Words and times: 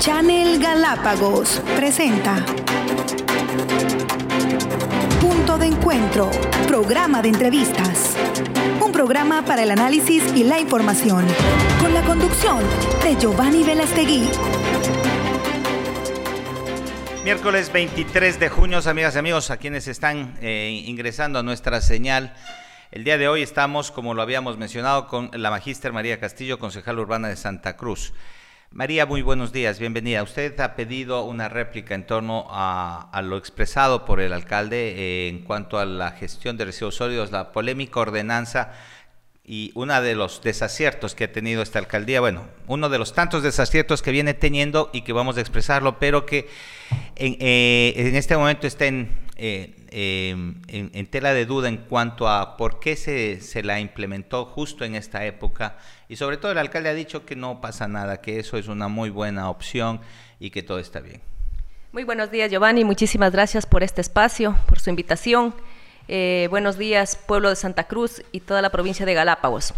Channel 0.00 0.58
Galápagos 0.60 1.60
presenta 1.74 2.44
Punto 5.20 5.58
de 5.58 5.66
Encuentro, 5.66 6.30
programa 6.68 7.22
de 7.22 7.30
entrevistas. 7.30 8.14
Un 8.84 8.92
programa 8.92 9.44
para 9.44 9.62
el 9.62 9.70
análisis 9.70 10.22
y 10.36 10.44
la 10.44 10.60
información, 10.60 11.26
con 11.80 11.94
la 11.94 12.02
conducción 12.02 12.58
de 13.02 13.16
Giovanni 13.16 13.64
Velastegui. 13.64 14.28
Miércoles 17.24 17.72
23 17.72 18.38
de 18.38 18.48
junio, 18.48 18.80
amigas 18.86 19.16
y 19.16 19.18
amigos, 19.18 19.50
a 19.50 19.56
quienes 19.56 19.88
están 19.88 20.36
eh, 20.40 20.84
ingresando 20.86 21.38
a 21.38 21.42
nuestra 21.42 21.80
señal. 21.80 22.34
El 22.92 23.02
día 23.02 23.18
de 23.18 23.28
hoy 23.28 23.42
estamos, 23.42 23.90
como 23.90 24.14
lo 24.14 24.22
habíamos 24.22 24.58
mencionado, 24.58 25.08
con 25.08 25.30
la 25.32 25.50
magíster 25.50 25.92
María 25.92 26.20
Castillo, 26.20 26.58
concejal 26.58 26.98
urbana 26.98 27.28
de 27.28 27.36
Santa 27.36 27.76
Cruz. 27.76 28.12
María, 28.70 29.06
muy 29.06 29.22
buenos 29.22 29.52
días, 29.52 29.78
bienvenida. 29.78 30.22
Usted 30.22 30.58
ha 30.60 30.74
pedido 30.74 31.24
una 31.24 31.48
réplica 31.48 31.94
en 31.94 32.04
torno 32.04 32.46
a, 32.50 33.22
lo 33.22 33.38
expresado 33.38 34.04
por 34.04 34.20
el 34.20 34.32
alcalde 34.32 34.94
eh, 34.96 35.28
en 35.28 35.44
cuanto 35.44 35.78
a 35.78 35.86
la 35.86 36.10
gestión 36.10 36.56
de 36.56 36.66
residuos 36.66 36.96
sólidos, 36.96 37.30
la 37.30 37.52
polémica 37.52 38.00
ordenanza 38.00 38.72
y 39.44 39.70
uno 39.74 40.02
de 40.02 40.16
los 40.16 40.42
desaciertos 40.42 41.14
que 41.14 41.24
ha 41.24 41.32
tenido 41.32 41.62
esta 41.62 41.78
alcaldía, 41.78 42.20
bueno, 42.20 42.48
uno 42.66 42.88
de 42.88 42.98
los 42.98 43.14
tantos 43.14 43.44
desaciertos 43.44 44.02
que 44.02 44.10
viene 44.10 44.34
teniendo 44.34 44.90
y 44.92 45.02
que 45.02 45.12
vamos 45.12 45.36
a 45.36 45.40
expresarlo, 45.40 45.98
pero 46.00 46.26
que 46.26 46.48
en, 47.14 47.36
eh, 47.38 47.94
este 48.14 48.36
momento 48.36 48.66
está 48.66 48.86
eh, 48.86 49.85
en, 49.98 50.60
en, 50.68 51.06
tela 51.06 51.32
de 51.32 51.46
duda 51.46 51.70
en 51.70 51.78
cuanto 51.78 52.28
a 52.28 52.58
por 52.58 52.80
qué 52.80 52.96
se, 52.96 53.40
se 53.40 53.62
la 53.62 53.80
implementó 53.80 54.44
justo 54.44 54.84
en 54.84 54.94
esta 54.94 55.24
época 55.24 55.78
y 56.06 56.16
sobre 56.16 56.36
todo 56.36 56.52
el 56.52 56.58
alcalde 56.58 56.90
ha 56.90 56.94
dicho 56.94 57.24
que 57.24 57.34
no 57.34 57.62
pasa 57.62 57.88
nada, 57.88 58.20
que 58.20 58.38
eso 58.38 58.58
es 58.58 58.68
una 58.68 58.88
muy 58.88 59.08
buena 59.08 59.48
opción 59.48 60.02
y 60.38 60.50
que 60.50 60.62
todo 60.62 60.80
está 60.80 61.00
bien. 61.00 61.22
Muy 61.92 62.04
buenos 62.04 62.30
días 62.30 62.50
Giovanni, 62.50 62.84
muchísimas 62.84 63.32
gracias 63.32 63.64
por 63.64 63.82
este 63.82 64.02
espacio, 64.02 64.54
por 64.66 64.80
su 64.80 64.90
invitación. 64.90 65.54
Eh, 66.08 66.46
buenos 66.50 66.76
días 66.76 67.16
pueblo 67.16 67.48
de 67.48 67.56
Santa 67.56 67.84
Cruz 67.84 68.22
y 68.32 68.40
toda 68.40 68.60
la 68.60 68.68
provincia 68.68 69.06
de 69.06 69.14
Galápagos. 69.14 69.72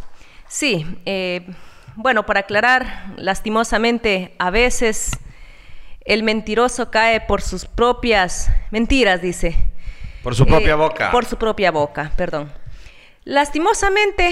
Sí, 0.49 0.85
eh, 1.07 1.47
bueno, 1.95 2.27
para 2.27 2.41
aclarar, 2.41 3.15
lastimosamente 3.19 4.35
a 4.41 4.51
veces 4.51 5.17
el 6.05 6.25
mentiroso 6.25 6.91
cae 6.91 7.21
por 7.21 7.41
sus 7.41 7.67
propias 7.67 8.51
mentiras, 8.73 9.23
dice. 9.23 9.57
Por 10.23 10.35
su 10.35 10.47
propia 10.47 10.73
eh, 10.73 10.75
boca. 10.75 11.11
Por 11.11 11.25
su 11.25 11.37
propia 11.37 11.71
boca, 11.71 12.13
perdón. 12.17 12.53
Lastimosamente 13.25 14.31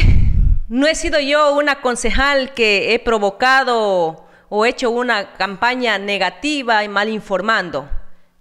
no 0.68 0.86
he 0.86 0.94
sido 0.94 1.20
yo 1.20 1.54
una 1.54 1.80
concejal 1.80 2.54
que 2.54 2.94
he 2.94 2.98
provocado 2.98 4.26
o 4.48 4.66
hecho 4.66 4.90
una 4.90 5.34
campaña 5.34 5.98
negativa 5.98 6.82
y 6.84 6.88
mal 6.88 7.08
informando. 7.08 7.88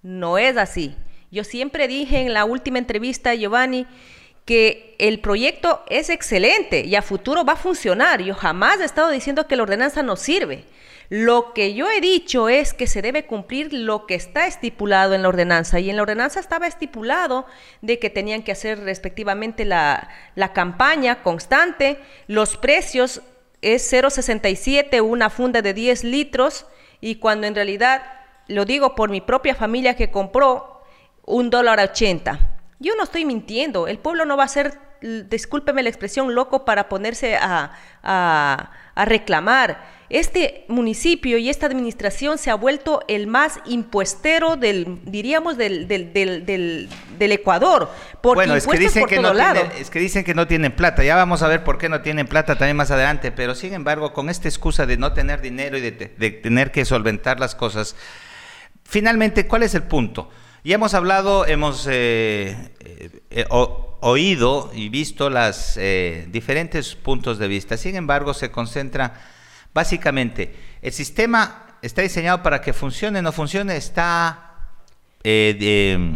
No 0.02 0.38
es 0.38 0.58
así. 0.58 0.96
Yo 1.32 1.44
siempre 1.44 1.88
dije 1.88 2.22
en 2.22 2.34
la 2.34 2.46
última 2.46 2.78
entrevista, 2.78 3.34
Giovanni, 3.36 3.86
que 4.46 4.96
el 5.00 5.20
proyecto 5.20 5.84
es 5.90 6.10
excelente 6.10 6.86
y 6.86 6.96
a 6.96 7.02
futuro 7.02 7.44
va 7.44 7.54
a 7.54 7.58
funcionar. 7.58 8.22
Yo 8.22 8.36
jamás 8.36 8.80
he 8.80 8.86
estado 8.86 9.10
diciendo 9.10 9.48
que 9.48 9.56
la 9.56 9.64
ordenanza 9.64 10.04
no 10.04 10.16
sirve. 10.16 10.66
Lo 11.10 11.54
que 11.54 11.74
yo 11.74 11.90
he 11.90 12.02
dicho 12.02 12.50
es 12.50 12.74
que 12.74 12.88
se 12.88 13.02
debe 13.02 13.26
cumplir 13.26 13.72
lo 13.74 14.08
que 14.08 14.16
está 14.16 14.48
estipulado 14.48 15.14
en 15.14 15.22
la 15.22 15.30
ordenanza. 15.30 15.80
Y 15.80 15.90
en 15.90 15.98
la 15.98 16.02
ordenanza 16.02 16.40
estaba 16.40 16.68
estipulado 16.68 17.46
de 17.82 18.00
que 18.00 18.10
tenían 18.10 18.42
que 18.42 18.52
hacer 18.52 18.80
respectivamente 18.80 19.66
la, 19.66 20.10
campaña 20.54 21.22
constante, 21.22 22.00
los 22.28 22.58
precios 22.58 23.22
es 23.62 23.92
0,67 23.92 25.02
una 25.02 25.30
funda 25.30 25.62
de 25.62 25.74
10 25.74 26.04
litros. 26.04 26.66
Y 27.02 27.16
cuando 27.16 27.46
en 27.46 27.56
realidad, 27.56 28.04
lo 28.48 28.66
digo 28.66 28.96
por 28.96 29.10
mi 29.10 29.22
propia 29.22 29.54
familia 29.54 29.96
que 29.96 30.12
compró, 30.12 30.84
un 31.24 31.50
dólar 31.50 31.80
80. 31.80 32.40
Yo 32.80 32.96
no 32.96 33.04
estoy 33.04 33.26
mintiendo, 33.26 33.88
el 33.88 33.98
pueblo 34.00 34.26
no 34.26 34.38
va 34.38 34.44
a 34.44 34.48
ser, 34.48 34.78
discúlpeme 35.02 35.82
la 35.82 35.90
expresión, 35.90 36.36
loco 36.36 36.66
para 36.66 36.88
ponerse 36.88 37.36
a, 37.36 37.72
a 38.04 39.06
reclamar 39.06 39.95
este 40.10 40.66
municipio 40.68 41.38
y 41.38 41.50
esta 41.50 41.66
administración 41.66 42.38
se 42.38 42.52
ha 42.52 42.56
vuelto 42.56 43.02
el 43.08 43.26
más 43.28 43.60
impuestero 43.66 44.56
del, 44.56 45.00
diríamos, 45.04 45.58
del, 45.58 45.88
del, 45.88 46.14
del, 46.14 46.90
del 47.18 47.32
Ecuador. 47.32 47.90
bueno, 48.22 48.56
es 48.56 48.68
que, 48.68 48.78
dicen 48.78 49.08
que 49.08 49.20
no 49.20 49.32
es 49.80 49.90
que 49.90 50.00
dicen 50.00 50.24
que 50.24 50.36
no 50.36 50.48
tienen 50.48 50.72
plata. 50.74 51.04
Ya 51.04 51.16
vamos 51.16 51.42
a 51.42 51.48
ver 51.48 51.64
por 51.64 51.78
qué 51.78 51.90
no 51.90 52.02
tienen 52.02 52.28
plata 52.28 52.56
también 52.56 52.78
más 52.78 52.92
adelante. 52.92 53.32
Pero 53.32 53.56
sin 53.56 53.74
embargo, 53.74 54.14
con 54.14 54.30
esta 54.30 54.48
excusa 54.48 54.86
de 54.86 54.98
no 54.98 55.14
tener 55.14 55.42
dinero 55.42 55.78
y 55.78 55.82
de, 55.82 55.92
tener 55.92 56.72
que 56.72 56.86
solventar 56.86 57.40
las 57.40 57.56
cosas, 57.56 57.96
finalmente, 58.84 59.48
¿cuál 59.48 59.64
es 59.64 59.74
el 59.74 59.84
punto? 59.84 60.30
Ya 60.64 60.76
hemos 60.76 60.94
hablado, 60.94 61.46
hemos 61.46 61.88
eh, 61.90 62.56
eh, 63.30 63.46
oído 63.50 64.72
y 64.74 64.90
visto 64.90 65.30
los 65.30 65.78
eh, 65.78 66.28
diferentes 66.30 66.96
puntos 66.96 67.40
de 67.40 67.48
vista. 67.48 67.78
Sin 67.78 67.96
embargo, 67.96 68.34
se 68.34 68.52
concentra 68.52 69.14
Básicamente, 69.76 70.56
el 70.82 70.94
sistema 70.94 71.76
está 71.82 72.02
diseñado 72.02 72.42
para 72.42 72.62
que 72.62 72.72
funcione, 72.72 73.22
no 73.22 73.34
funcione, 73.34 73.76
está 73.76 74.70
eh, 75.22 76.16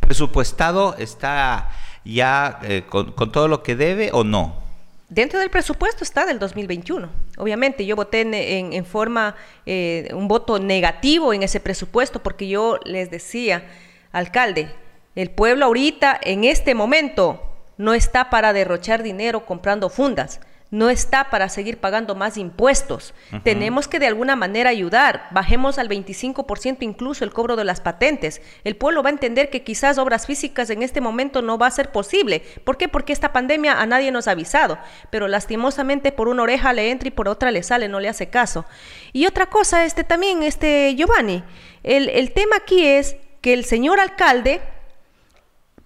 presupuestado, 0.00 0.96
está 0.98 1.70
ya 2.04 2.58
eh, 2.64 2.82
con, 2.88 3.14
todo 3.30 3.46
lo 3.46 3.62
que 3.62 3.76
debe 3.76 4.10
o 4.12 4.24
no. 4.24 4.60
Dentro 5.08 5.38
del 5.38 5.50
presupuesto 5.50 6.02
está 6.02 6.26
del 6.26 6.40
2021. 6.40 7.08
Obviamente 7.38 7.86
yo 7.86 7.94
voté 7.94 8.22
en, 8.22 8.84
forma, 8.84 9.36
eh, 9.66 10.08
un 10.12 10.26
voto 10.26 10.58
negativo 10.58 11.32
en 11.32 11.44
ese 11.44 11.60
presupuesto 11.60 12.24
porque 12.24 12.48
yo 12.48 12.80
les 12.84 13.08
decía, 13.08 13.68
alcalde, 14.10 14.68
el 15.14 15.30
pueblo 15.30 15.66
ahorita, 15.66 16.18
en 16.20 16.42
este 16.42 16.74
momento, 16.74 17.40
no 17.78 17.94
está 17.94 18.30
para 18.30 18.52
derrochar 18.52 19.04
dinero 19.04 19.46
comprando 19.46 19.90
fundas 19.90 20.40
no 20.70 20.90
está 20.90 21.30
para 21.30 21.48
seguir 21.48 21.78
pagando 21.78 22.14
más 22.14 22.36
impuestos. 22.36 23.14
Tenemos 23.44 23.86
que 23.86 24.00
de 24.00 24.06
alguna 24.06 24.34
manera 24.34 24.70
ayudar. 24.70 25.28
Bajemos 25.30 25.78
al 25.78 25.88
25% 25.88 26.78
incluso 26.80 27.24
el 27.24 27.32
cobro 27.32 27.54
de 27.54 27.64
las 27.64 27.80
patentes. 27.80 28.42
El 28.64 28.76
pueblo 28.76 29.02
va 29.02 29.10
a 29.10 29.12
entender 29.12 29.48
que 29.48 29.62
quizás 29.62 29.98
obras 29.98 30.26
físicas 30.26 30.70
en 30.70 30.82
este 30.82 31.00
momento 31.00 31.40
no 31.40 31.56
va 31.56 31.68
a 31.68 31.70
ser 31.70 31.92
posible. 31.92 32.42
¿Por 32.64 32.76
qué? 32.76 32.88
Porque 32.88 33.12
esta 33.12 33.32
pandemia 33.32 33.80
a 33.80 33.86
nadie 33.86 34.10
nos 34.10 34.26
ha 34.26 34.32
avisado. 34.32 34.78
Pero 35.10 35.28
lastimosamente 35.28 36.10
por 36.10 36.28
una 36.28 36.42
oreja 36.42 36.72
le 36.72 36.90
entra 36.90 37.08
y 37.08 37.12
por 37.12 37.28
otra 37.28 37.52
le 37.52 37.62
sale, 37.62 37.88
no 37.88 38.00
le 38.00 38.08
hace 38.08 38.28
caso. 38.28 38.64
Y 39.12 39.26
otra 39.26 39.46
cosa, 39.46 39.84
este 39.84 40.02
también, 40.02 40.42
este 40.42 40.94
Giovanni, 40.96 41.44
el, 41.84 42.08
el 42.08 42.32
tema 42.32 42.56
aquí 42.56 42.84
es 42.84 43.16
que 43.40 43.54
el 43.54 43.64
señor 43.64 44.00
alcalde 44.00 44.60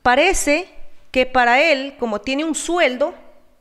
parece 0.02 0.68
que 1.10 1.26
para 1.26 1.60
él, 1.60 1.96
como 1.98 2.22
tiene 2.22 2.44
un 2.44 2.54
sueldo 2.54 3.14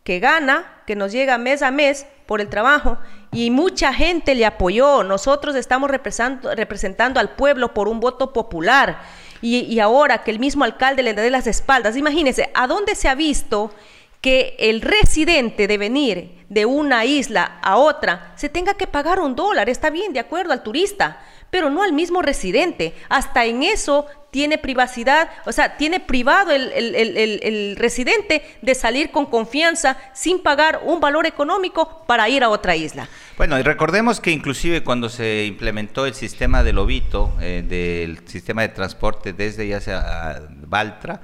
que 0.10 0.20
gana, 0.20 0.82
que 0.88 0.96
nos 0.96 1.12
llega 1.12 1.38
mes 1.38 1.62
a 1.62 1.70
mes 1.70 2.08
por 2.26 2.42
el 2.42 2.50
trabajo 2.50 2.98
y 3.32 3.52
mucha 3.52 3.94
gente 3.94 4.34
le 4.34 4.44
apoyó. 4.44 5.04
Nosotros 5.04 5.56
estamos 5.56 5.88
representando, 5.92 7.20
al 7.20 7.36
pueblo 7.36 7.76
por 7.76 7.88
un 7.88 8.00
voto 8.00 8.34
popular 8.34 9.04
y, 9.40 9.80
ahora 9.80 10.24
que 10.24 10.32
el 10.32 10.40
mismo 10.40 10.64
alcalde 10.64 11.04
le 11.04 11.14
dé 11.14 11.30
las 11.30 11.46
espaldas, 11.46 11.96
imagínense, 11.96 12.50
¿a 12.56 12.66
dónde 12.66 12.96
se 12.96 13.08
ha 13.08 13.14
visto 13.14 13.72
que 14.20 14.56
el 14.58 14.82
residente 14.82 15.68
de 15.68 15.78
venir 15.78 16.44
de 16.50 16.66
una 16.66 17.06
isla 17.06 17.60
a 17.62 17.78
otra 17.78 18.34
se 18.36 18.50
tenga 18.50 18.74
que 18.74 18.88
pagar 18.88 19.20
un 19.20 19.36
dólar? 19.36 19.70
Está 19.70 19.92
bien, 19.92 20.12
de 20.12 20.22
acuerdo 20.22 20.54
al 20.54 20.64
turista, 20.64 21.22
pero 21.52 21.70
no 21.70 21.84
al 21.84 21.94
mismo 21.94 22.22
residente. 22.22 22.94
Hasta 23.10 23.46
en 23.46 23.64
eso 23.64 24.06
tiene 24.32 24.58
privacidad, 24.58 25.30
o 25.46 25.52
sea, 25.52 25.78
tiene 25.78 26.00
privado 26.00 26.52
el, 26.52 27.76
residente 27.78 28.44
de 28.62 28.76
salir 28.76 29.12
con 29.12 29.26
confianza 29.26 29.98
sin 30.14 30.44
pagar 30.44 30.82
un 30.84 31.00
valor 31.00 31.26
económico 31.26 32.04
para 32.06 32.30
ir 32.30 32.44
a 32.44 32.50
otra 32.50 32.76
isla. 32.76 33.08
Bueno, 33.38 33.58
y 33.58 33.64
recordemos 33.64 34.20
que 34.20 34.32
inclusive 34.32 34.84
cuando 34.84 35.10
se 35.10 35.46
implementó 35.46 36.06
el 36.06 36.14
sistema 36.14 36.64
del 36.64 36.76
Lobito, 36.76 37.34
eh, 37.42 37.64
del 37.68 38.28
sistema 38.28 38.62
de 38.62 38.70
transporte 38.70 39.34
desde 39.34 39.68
ya 39.68 39.82
sea 39.82 40.42
Baltra, 40.50 41.22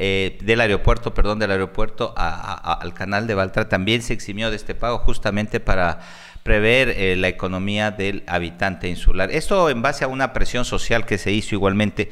eh, 0.00 0.38
del 0.42 0.60
aeropuerto, 0.60 1.12
perdón, 1.12 1.40
del 1.40 1.50
aeropuerto 1.50 2.14
al 2.16 2.94
canal 2.94 3.26
de 3.26 3.34
Baltra, 3.34 3.68
también 3.68 4.00
se 4.00 4.12
eximió 4.12 4.48
de 4.48 4.56
este 4.56 4.76
pago 4.76 4.98
justamente 4.98 5.58
para 5.58 6.00
prever 6.42 6.90
eh, 6.90 7.16
la 7.16 7.28
economía 7.28 7.90
del 7.90 8.24
habitante 8.26 8.88
insular. 8.88 9.30
Esto 9.30 9.70
en 9.70 9.82
base 9.82 10.04
a 10.04 10.08
una 10.08 10.32
presión 10.32 10.64
social 10.64 11.06
que 11.06 11.18
se 11.18 11.32
hizo 11.32 11.54
igualmente. 11.54 12.10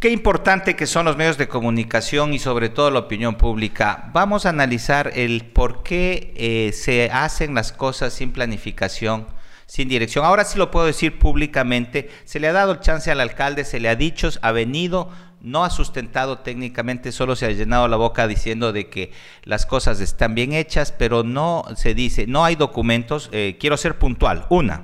Qué 0.00 0.10
importante 0.10 0.76
que 0.76 0.86
son 0.86 1.06
los 1.06 1.16
medios 1.16 1.38
de 1.38 1.48
comunicación 1.48 2.32
y 2.32 2.38
sobre 2.38 2.68
todo 2.68 2.92
la 2.92 3.00
opinión 3.00 3.34
pública. 3.34 4.10
Vamos 4.12 4.46
a 4.46 4.50
analizar 4.50 5.10
el 5.16 5.44
por 5.46 5.82
qué 5.82 6.32
eh, 6.36 6.72
se 6.72 7.10
hacen 7.10 7.54
las 7.54 7.72
cosas 7.72 8.12
sin 8.12 8.30
planificación, 8.30 9.26
sin 9.66 9.88
dirección. 9.88 10.24
Ahora 10.24 10.44
sí 10.44 10.56
lo 10.56 10.70
puedo 10.70 10.86
decir 10.86 11.18
públicamente. 11.18 12.10
Se 12.24 12.38
le 12.38 12.46
ha 12.46 12.52
dado 12.52 12.70
el 12.70 12.80
chance 12.80 13.10
al 13.10 13.20
alcalde, 13.20 13.64
se 13.64 13.80
le 13.80 13.88
ha 13.88 13.96
dicho, 13.96 14.30
ha 14.40 14.52
venido 14.52 15.10
no 15.40 15.64
ha 15.64 15.70
sustentado 15.70 16.38
técnicamente, 16.38 17.12
solo 17.12 17.36
se 17.36 17.46
ha 17.46 17.50
llenado 17.50 17.88
la 17.88 17.96
boca 17.96 18.26
diciendo 18.26 18.72
de 18.72 18.88
que 18.88 19.12
las 19.44 19.66
cosas 19.66 20.00
están 20.00 20.34
bien 20.34 20.52
hechas, 20.52 20.92
pero 20.92 21.22
no 21.22 21.64
se 21.76 21.94
dice, 21.94 22.26
no 22.26 22.44
hay 22.44 22.56
documentos. 22.56 23.28
Eh, 23.32 23.56
quiero 23.60 23.76
ser 23.76 23.98
puntual. 23.98 24.46
Una, 24.50 24.82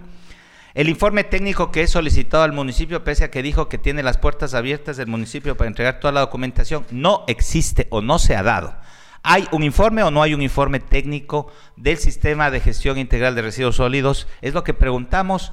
El 0.74 0.88
informe 0.88 1.22
técnico 1.22 1.70
que 1.70 1.82
he 1.82 1.86
solicitado 1.86 2.42
al 2.42 2.52
municipio, 2.52 3.04
pese 3.04 3.24
a 3.24 3.30
que 3.30 3.42
dijo 3.42 3.68
que 3.68 3.78
tiene 3.78 4.02
las 4.02 4.18
puertas 4.18 4.54
abiertas 4.54 4.96
del 4.96 5.06
municipio 5.06 5.56
para 5.56 5.68
entregar 5.68 6.00
toda 6.00 6.12
la 6.12 6.20
documentación, 6.20 6.84
no 6.90 7.24
existe 7.28 7.86
o 7.90 8.00
no 8.00 8.18
se 8.18 8.34
ha 8.34 8.42
dado. 8.42 8.76
¿Hay 9.22 9.46
un 9.52 9.62
informe 9.62 10.02
o 10.02 10.10
no 10.10 10.22
hay 10.22 10.34
un 10.34 10.42
informe 10.42 10.80
técnico 10.80 11.50
del 11.76 11.96
sistema 11.96 12.50
de 12.50 12.60
gestión 12.60 12.98
integral 12.98 13.34
de 13.34 13.42
residuos 13.42 13.76
sólidos? 13.76 14.28
Es 14.42 14.52
lo 14.52 14.64
que 14.64 14.74
preguntamos 14.74 15.52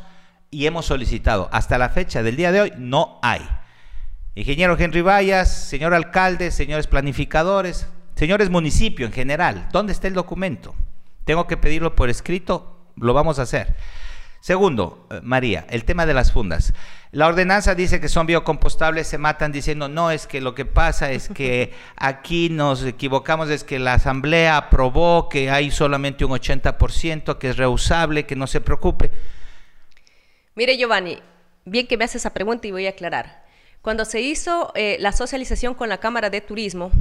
y 0.50 0.65
hemos 0.65 0.86
solicitado. 0.88 1.50
Hasta 1.53 1.77
la 1.77 1.89
fecha 1.89 2.21
del 2.21 2.36
día 2.36 2.51
de 2.51 2.62
hoy 2.62 2.74
no 2.77 3.19
hay. 3.21 3.42
Ingeniero 4.33 4.77
Henry 4.79 5.01
Vallas, 5.01 5.67
señor 5.67 5.93
alcalde, 5.93 6.51
señores 6.51 6.87
planificadores, 6.87 7.87
señores 8.15 8.49
municipio 8.49 9.05
en 9.05 9.11
general, 9.11 9.67
¿dónde 9.73 9.91
está 9.91 10.07
el 10.07 10.13
documento? 10.13 10.73
Tengo 11.25 11.47
que 11.47 11.57
pedirlo 11.57 11.95
por 11.95 12.09
escrito, 12.09 12.77
lo 12.95 13.13
vamos 13.13 13.39
a 13.39 13.41
hacer. 13.41 13.75
Segundo, 14.39 15.05
eh, 15.11 15.19
María, 15.21 15.67
el 15.69 15.83
tema 15.83 16.05
de 16.05 16.13
las 16.13 16.31
fundas. 16.31 16.73
La 17.11 17.27
ordenanza 17.27 17.75
dice 17.75 17.99
que 17.99 18.07
son 18.07 18.25
biocompostables, 18.25 19.05
se 19.05 19.17
matan 19.17 19.51
diciendo, 19.51 19.89
no, 19.89 20.11
es 20.11 20.27
que 20.27 20.39
lo 20.39 20.55
que 20.55 20.65
pasa 20.65 21.11
es 21.11 21.27
que 21.27 21.73
aquí 21.97 22.49
nos 22.49 22.85
equivocamos, 22.85 23.49
es 23.49 23.65
que 23.65 23.79
la 23.79 23.95
asamblea 23.95 24.55
aprobó 24.55 25.27
que 25.27 25.51
hay 25.51 25.71
solamente 25.71 26.23
un 26.23 26.31
80%, 26.31 27.37
que 27.37 27.49
es 27.49 27.57
reusable, 27.57 28.25
que 28.25 28.37
no 28.37 28.47
se 28.47 28.61
preocupe. 28.61 29.11
Mire, 30.55 30.77
Giovanni, 30.77 31.19
bien 31.65 31.85
que 31.85 31.97
me 31.97 32.05
hace 32.05 32.17
esa 32.17 32.33
pregunta 32.33 32.65
y 32.65 32.71
voy 32.71 32.87
a 32.87 32.91
aclarar. 32.91 33.40
Cuando 33.81 34.05
se 34.05 34.21
hizo 34.21 34.71
eh, 34.75 34.97
la 34.99 35.11
socialización 35.11 35.73
con 35.73 35.89
la 35.89 35.99
Cámara 35.99 36.29
de 36.29 36.41
Turismo, 36.41 36.91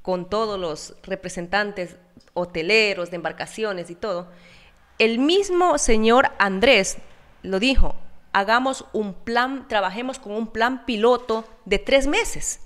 con 0.00 0.30
todos 0.30 0.58
los 0.58 0.94
representantes 1.02 1.96
hoteleros, 2.32 3.10
de 3.10 3.16
embarcaciones 3.16 3.90
y 3.90 3.94
todo, 3.94 4.30
el 4.98 5.18
mismo 5.18 5.76
señor 5.76 6.30
Andrés 6.38 6.96
lo 7.42 7.58
dijo, 7.58 7.94
hagamos 8.32 8.86
un 8.94 9.12
plan, 9.12 9.68
trabajemos 9.68 10.18
con 10.18 10.32
un 10.32 10.46
plan 10.46 10.86
piloto 10.86 11.46
de 11.66 11.78
tres 11.78 12.06
meses. 12.06 12.60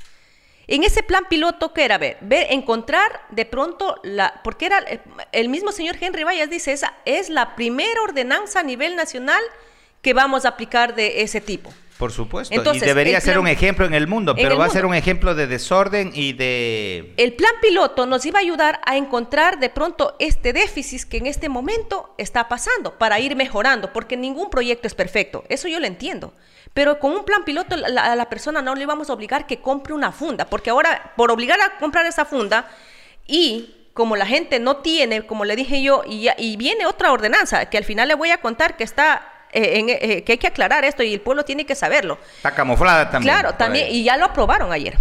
En 0.69 0.85
ese 0.85 1.03
plan 1.03 1.25
piloto, 1.29 1.73
¿qué 1.73 1.85
era? 1.85 1.99
Ver, 1.99 2.19
ver 2.21 2.47
encontrar 2.51 3.23
de 3.31 3.45
pronto 3.45 3.97
la, 4.05 4.41
porque 4.45 4.67
era 4.67 4.85
el 5.33 5.49
mismo 5.49 5.73
señor 5.73 5.97
Henry 6.01 6.23
Vallas 6.23 6.49
dice, 6.49 6.73
esa 6.73 6.95
es 7.05 7.29
la 7.29 7.57
primera 7.57 8.03
ordenanza 8.03 8.61
a 8.61 8.63
nivel 8.63 8.95
nacional 8.95 9.43
que 10.01 10.15
vamos 10.15 10.45
a 10.45 10.51
aplicar 10.51 10.95
de 10.95 11.23
ese 11.23 11.41
tipo. 11.41 11.73
Por 11.99 12.11
supuesto, 12.11 12.75
y 12.75 12.81
debería 12.81 13.21
ser 13.21 13.39
un 13.39 13.47
ejemplo 13.47 13.87
en 13.87 13.95
el 13.95 14.09
mundo, 14.09 14.35
pero 14.35 14.59
va 14.59 14.65
a 14.65 14.71
ser 14.71 14.85
un 14.85 14.95
ejemplo 14.95 15.37
de 15.37 15.47
desorden 15.47 16.11
y 16.13 16.33
de... 16.33 17.15
El 17.17 17.35
plan 17.35 17.53
piloto 17.63 18.05
nos 18.07 18.27
iba 18.27 18.41
a 18.41 18.43
ayudar 18.43 18.81
a 18.85 18.97
encontrar 18.97 19.61
de 19.61 19.71
pronto 19.71 20.17
este 20.19 20.53
déficit 20.53 21.05
que 21.05 21.19
en 21.19 21.27
este 21.27 21.49
momento 21.49 22.13
está 22.19 22.49
pasando 22.49 22.99
para 22.99 23.21
ir 23.21 23.37
mejorando, 23.37 23.93
porque 23.93 24.17
ningún 24.17 24.51
proyecto 24.51 24.89
es 24.89 24.95
perfecto, 24.95 25.45
eso 25.49 25.69
yo 25.69 25.79
lo 25.79 25.87
entiendo. 25.87 26.35
Pero 26.73 26.99
con 26.99 27.13
un 27.13 27.25
plan 27.25 27.45
piloto 27.45 27.77
a 27.77 28.17
la 28.17 28.29
persona 28.29 28.61
no 28.61 28.75
le 28.75 28.83
íbamos 28.83 29.09
a 29.09 29.13
obligar 29.13 29.47
que 29.47 29.61
compre 29.61 29.95
una 29.95 30.11
funda, 30.11 30.47
porque 30.47 30.71
ahora 30.71 31.13
por 31.17 31.31
obligar 31.31 31.61
a 31.61 31.79
comprar 31.79 32.07
esa 32.07 32.25
funda 32.25 32.69
y 33.25 33.73
como 33.93 34.17
la 34.17 34.27
gente 34.27 34.59
no 34.59 34.79
tiene, 34.79 35.25
como 35.25 35.45
le 35.45 35.55
dije 35.55 35.81
yo, 35.81 36.03
y, 36.05 36.27
y 36.39 36.57
viene 36.57 36.87
otra 36.87 37.13
ordenanza, 37.13 37.71
que 37.71 37.79
al 37.79 37.85
final 37.85 38.09
le 38.09 38.15
voy 38.15 38.31
a 38.31 38.39
contar 38.39 38.77
que 38.77 38.83
está 38.83 39.31
eh, 39.55 39.99
eh, 40.01 40.23
que 40.25 40.33
hay 40.33 40.39
que 40.39 40.47
aclarar 40.47 40.85
esto 40.85 41.03
y 41.03 41.15
el 41.15 41.21
pueblo 41.21 41.45
tiene 41.45 41.65
que 41.65 41.75
saberlo. 41.75 42.19
Está 42.37 42.55
camuflada 42.55 43.11
también. 43.11 43.33
Claro, 43.33 43.55
también, 43.55 43.89
y 43.91 44.03
ya 44.05 44.17
lo 44.17 44.27
aprobaron 44.27 44.73
ayer. 44.73 44.97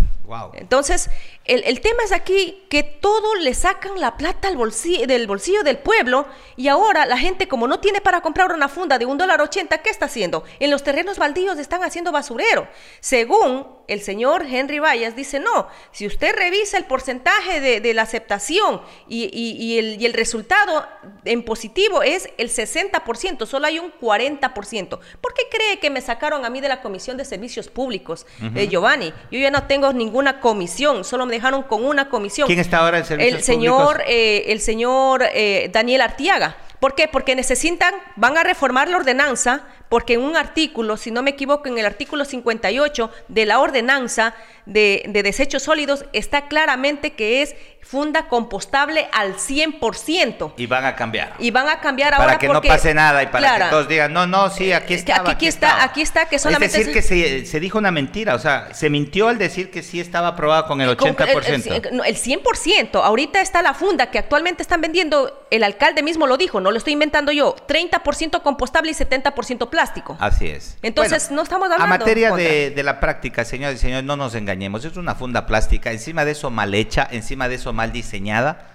Entonces, 0.53 1.09
el, 1.43 1.81
tema 1.81 2.03
es 2.03 2.13
aquí 2.13 2.63
que 2.69 2.83
todo 2.83 3.35
le 3.35 3.53
sacan 3.53 3.99
la 3.99 4.15
plata 4.15 4.47
al 4.47 4.55
bolsillo, 4.55 5.05
del 5.05 5.27
bolsillo 5.27 5.63
del 5.63 5.77
pueblo 5.77 6.25
y 6.55 6.69
ahora 6.69 7.05
la 7.05 7.17
gente 7.17 7.49
como 7.49 7.67
no 7.67 7.81
tiene 7.81 7.99
para 7.99 8.21
comprar 8.21 8.53
una 8.53 8.69
funda 8.69 8.97
de 8.97 9.05
un 9.05 9.17
dólar 9.17 9.41
ochenta, 9.41 9.79
¿qué 9.79 9.89
está 9.89 10.05
haciendo? 10.05 10.45
En 10.59 10.71
los 10.71 10.83
terrenos 10.83 11.17
baldíos 11.17 11.59
están 11.59 11.83
haciendo 11.83 12.13
basurero. 12.13 12.67
Según 13.01 13.67
el 13.87 14.01
señor 14.01 14.45
Henry 14.49 14.79
Vallas 14.79 15.15
dice, 15.15 15.39
no, 15.39 15.67
si 15.91 16.07
usted 16.07 16.33
revisa 16.35 16.77
el 16.77 16.85
porcentaje 16.85 17.59
de, 17.59 17.93
la 17.93 18.03
aceptación 18.03 18.81
y, 19.07 19.77
el, 19.77 20.13
resultado 20.13 20.87
en 21.25 21.43
positivo 21.43 22.01
es 22.01 22.29
el 22.37 22.49
60%, 22.49 23.45
solo 23.45 23.67
hay 23.67 23.79
un 23.79 23.91
40%. 23.91 24.99
¿Por 25.19 25.33
qué 25.33 25.43
cree 25.51 25.79
que 25.79 25.89
me 25.89 26.01
sacaron 26.01 26.45
a 26.45 26.49
mí 26.49 26.61
de 26.61 26.69
la 26.69 26.81
Comisión 26.81 27.17
de 27.17 27.25
Servicios 27.25 27.67
Públicos, 27.67 28.25
eh, 28.55 28.67
Giovanni? 28.67 29.13
Yo 29.29 29.39
ya 29.39 29.51
no 29.51 29.67
tengo 29.67 29.91
ninguna 30.13 30.39
comisión, 30.39 31.03
solo 31.03 31.25
me 31.25 31.33
dejaron 31.33 31.63
con 31.63 31.83
una 31.83 32.07
comisión. 32.07 32.45
¿Quién 32.45 32.59
está 32.59 32.77
ahora 32.77 32.99
en 32.99 33.05
Servicios 33.05 33.35
el 33.35 33.43
señor, 33.43 34.03
eh, 34.05 34.45
el 34.49 34.61
señor 34.61 35.23
eh, 35.33 35.71
Daniel 35.73 36.01
Artiaga. 36.01 36.55
¿Por 36.79 36.93
qué? 36.93 37.07
Porque 37.07 37.33
necesitan, 37.33 37.95
van 38.15 38.37
a 38.37 38.43
reformar 38.43 38.89
la 38.89 38.97
ordenanza, 38.97 39.63
porque 39.89 40.13
en 40.13 40.21
un 40.21 40.35
artículo, 40.37 40.97
si 40.97 41.09
no 41.09 41.23
me 41.23 41.31
equivoco, 41.31 41.67
en 41.67 41.79
el 41.79 41.85
artículo 41.87 42.25
58 42.25 43.09
de 43.27 43.45
la 43.47 43.59
ordenanza 43.59 44.35
de, 44.65 45.03
de 45.07 45.23
desechos 45.23 45.63
sólidos 45.63 46.05
está 46.13 46.47
claramente 46.47 47.13
que 47.13 47.41
es 47.41 47.55
funda 47.83 48.27
compostable 48.27 49.07
al 49.11 49.35
100%. 49.35 50.53
Y 50.57 50.65
van 50.65 50.85
a 50.85 50.95
cambiar. 50.95 51.35
Y 51.39 51.51
van 51.51 51.67
a 51.67 51.79
cambiar 51.79 52.11
para 52.11 52.23
ahora 52.23 52.39
que 52.39 52.47
no 52.47 52.61
pase 52.61 52.93
nada 52.93 53.23
y 53.23 53.27
para 53.27 53.57
que 53.57 53.69
todos 53.69 53.87
digan, 53.87 54.13
no, 54.13 54.25
no, 54.25 54.49
sí, 54.49 54.71
aquí 54.71 54.93
está. 54.93 55.29
Aquí, 55.29 55.47
está, 55.47 55.83
aquí 55.83 56.01
está, 56.01 56.25
que 56.25 56.39
solamente... 56.39 56.79
Es 56.79 56.87
decir, 56.87 57.41
que 57.41 57.45
se, 57.45 57.59
dijo 57.59 57.77
una 57.77 57.91
mentira, 57.91 58.35
o 58.35 58.39
sea, 58.39 58.73
se 58.73 58.89
mintió 58.89 59.27
al 59.27 59.37
decir 59.37 59.69
que 59.69 59.83
sí 59.83 59.99
estaba 59.99 60.29
aprobado 60.29 60.67
con 60.67 60.81
el 60.81 60.89
80%. 60.97 61.91
El, 61.91 62.01
el, 62.05 62.15
100%, 62.15 63.01
ahorita 63.03 63.41
está 63.41 63.61
la 63.61 63.73
funda 63.73 64.09
que 64.09 64.17
actualmente 64.17 64.61
están 64.61 64.81
vendiendo, 64.81 65.45
el 65.51 65.63
alcalde 65.63 66.03
mismo 66.03 66.25
lo 66.25 66.37
dijo, 66.37 66.61
no 66.61 66.71
lo 66.71 66.77
estoy 66.77 66.93
inventando 66.93 67.31
yo, 67.31 67.55
30% 67.67 68.41
compostable 68.41 68.91
y 68.91 68.95
70% 68.95 69.69
plástico. 69.69 70.17
Así 70.19 70.47
es. 70.47 70.77
Entonces, 70.81 71.31
no 71.31 71.41
estamos 71.41 71.65
hablando... 71.65 71.83
A 71.83 71.87
materia 71.87 72.31
de, 72.31 72.71
de 72.71 72.83
la 72.83 72.99
práctica, 72.99 73.43
señores 73.45 73.79
y 73.79 73.81
señores, 73.81 74.03
no 74.03 74.15
nos 74.15 74.35
engañemos, 74.35 74.52
es 74.53 74.97
una 74.97 75.15
funda 75.15 75.45
plástica, 75.45 75.91
encima 75.91 76.25
de 76.25 76.31
eso 76.31 76.49
mal 76.49 76.73
hecha, 76.73 77.07
encima 77.11 77.47
de 77.47 77.55
eso 77.55 77.73
mal 77.73 77.91
diseñada. 77.91 78.69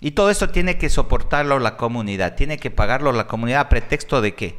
Y 0.00 0.12
todo 0.12 0.30
eso 0.30 0.50
tiene 0.50 0.78
que 0.78 0.90
soportarlo 0.90 1.58
la 1.58 1.76
comunidad, 1.76 2.34
tiene 2.34 2.58
que 2.58 2.70
pagarlo 2.70 3.12
la 3.12 3.26
comunidad 3.26 3.60
a 3.60 3.68
pretexto 3.68 4.20
de 4.20 4.34
que, 4.34 4.58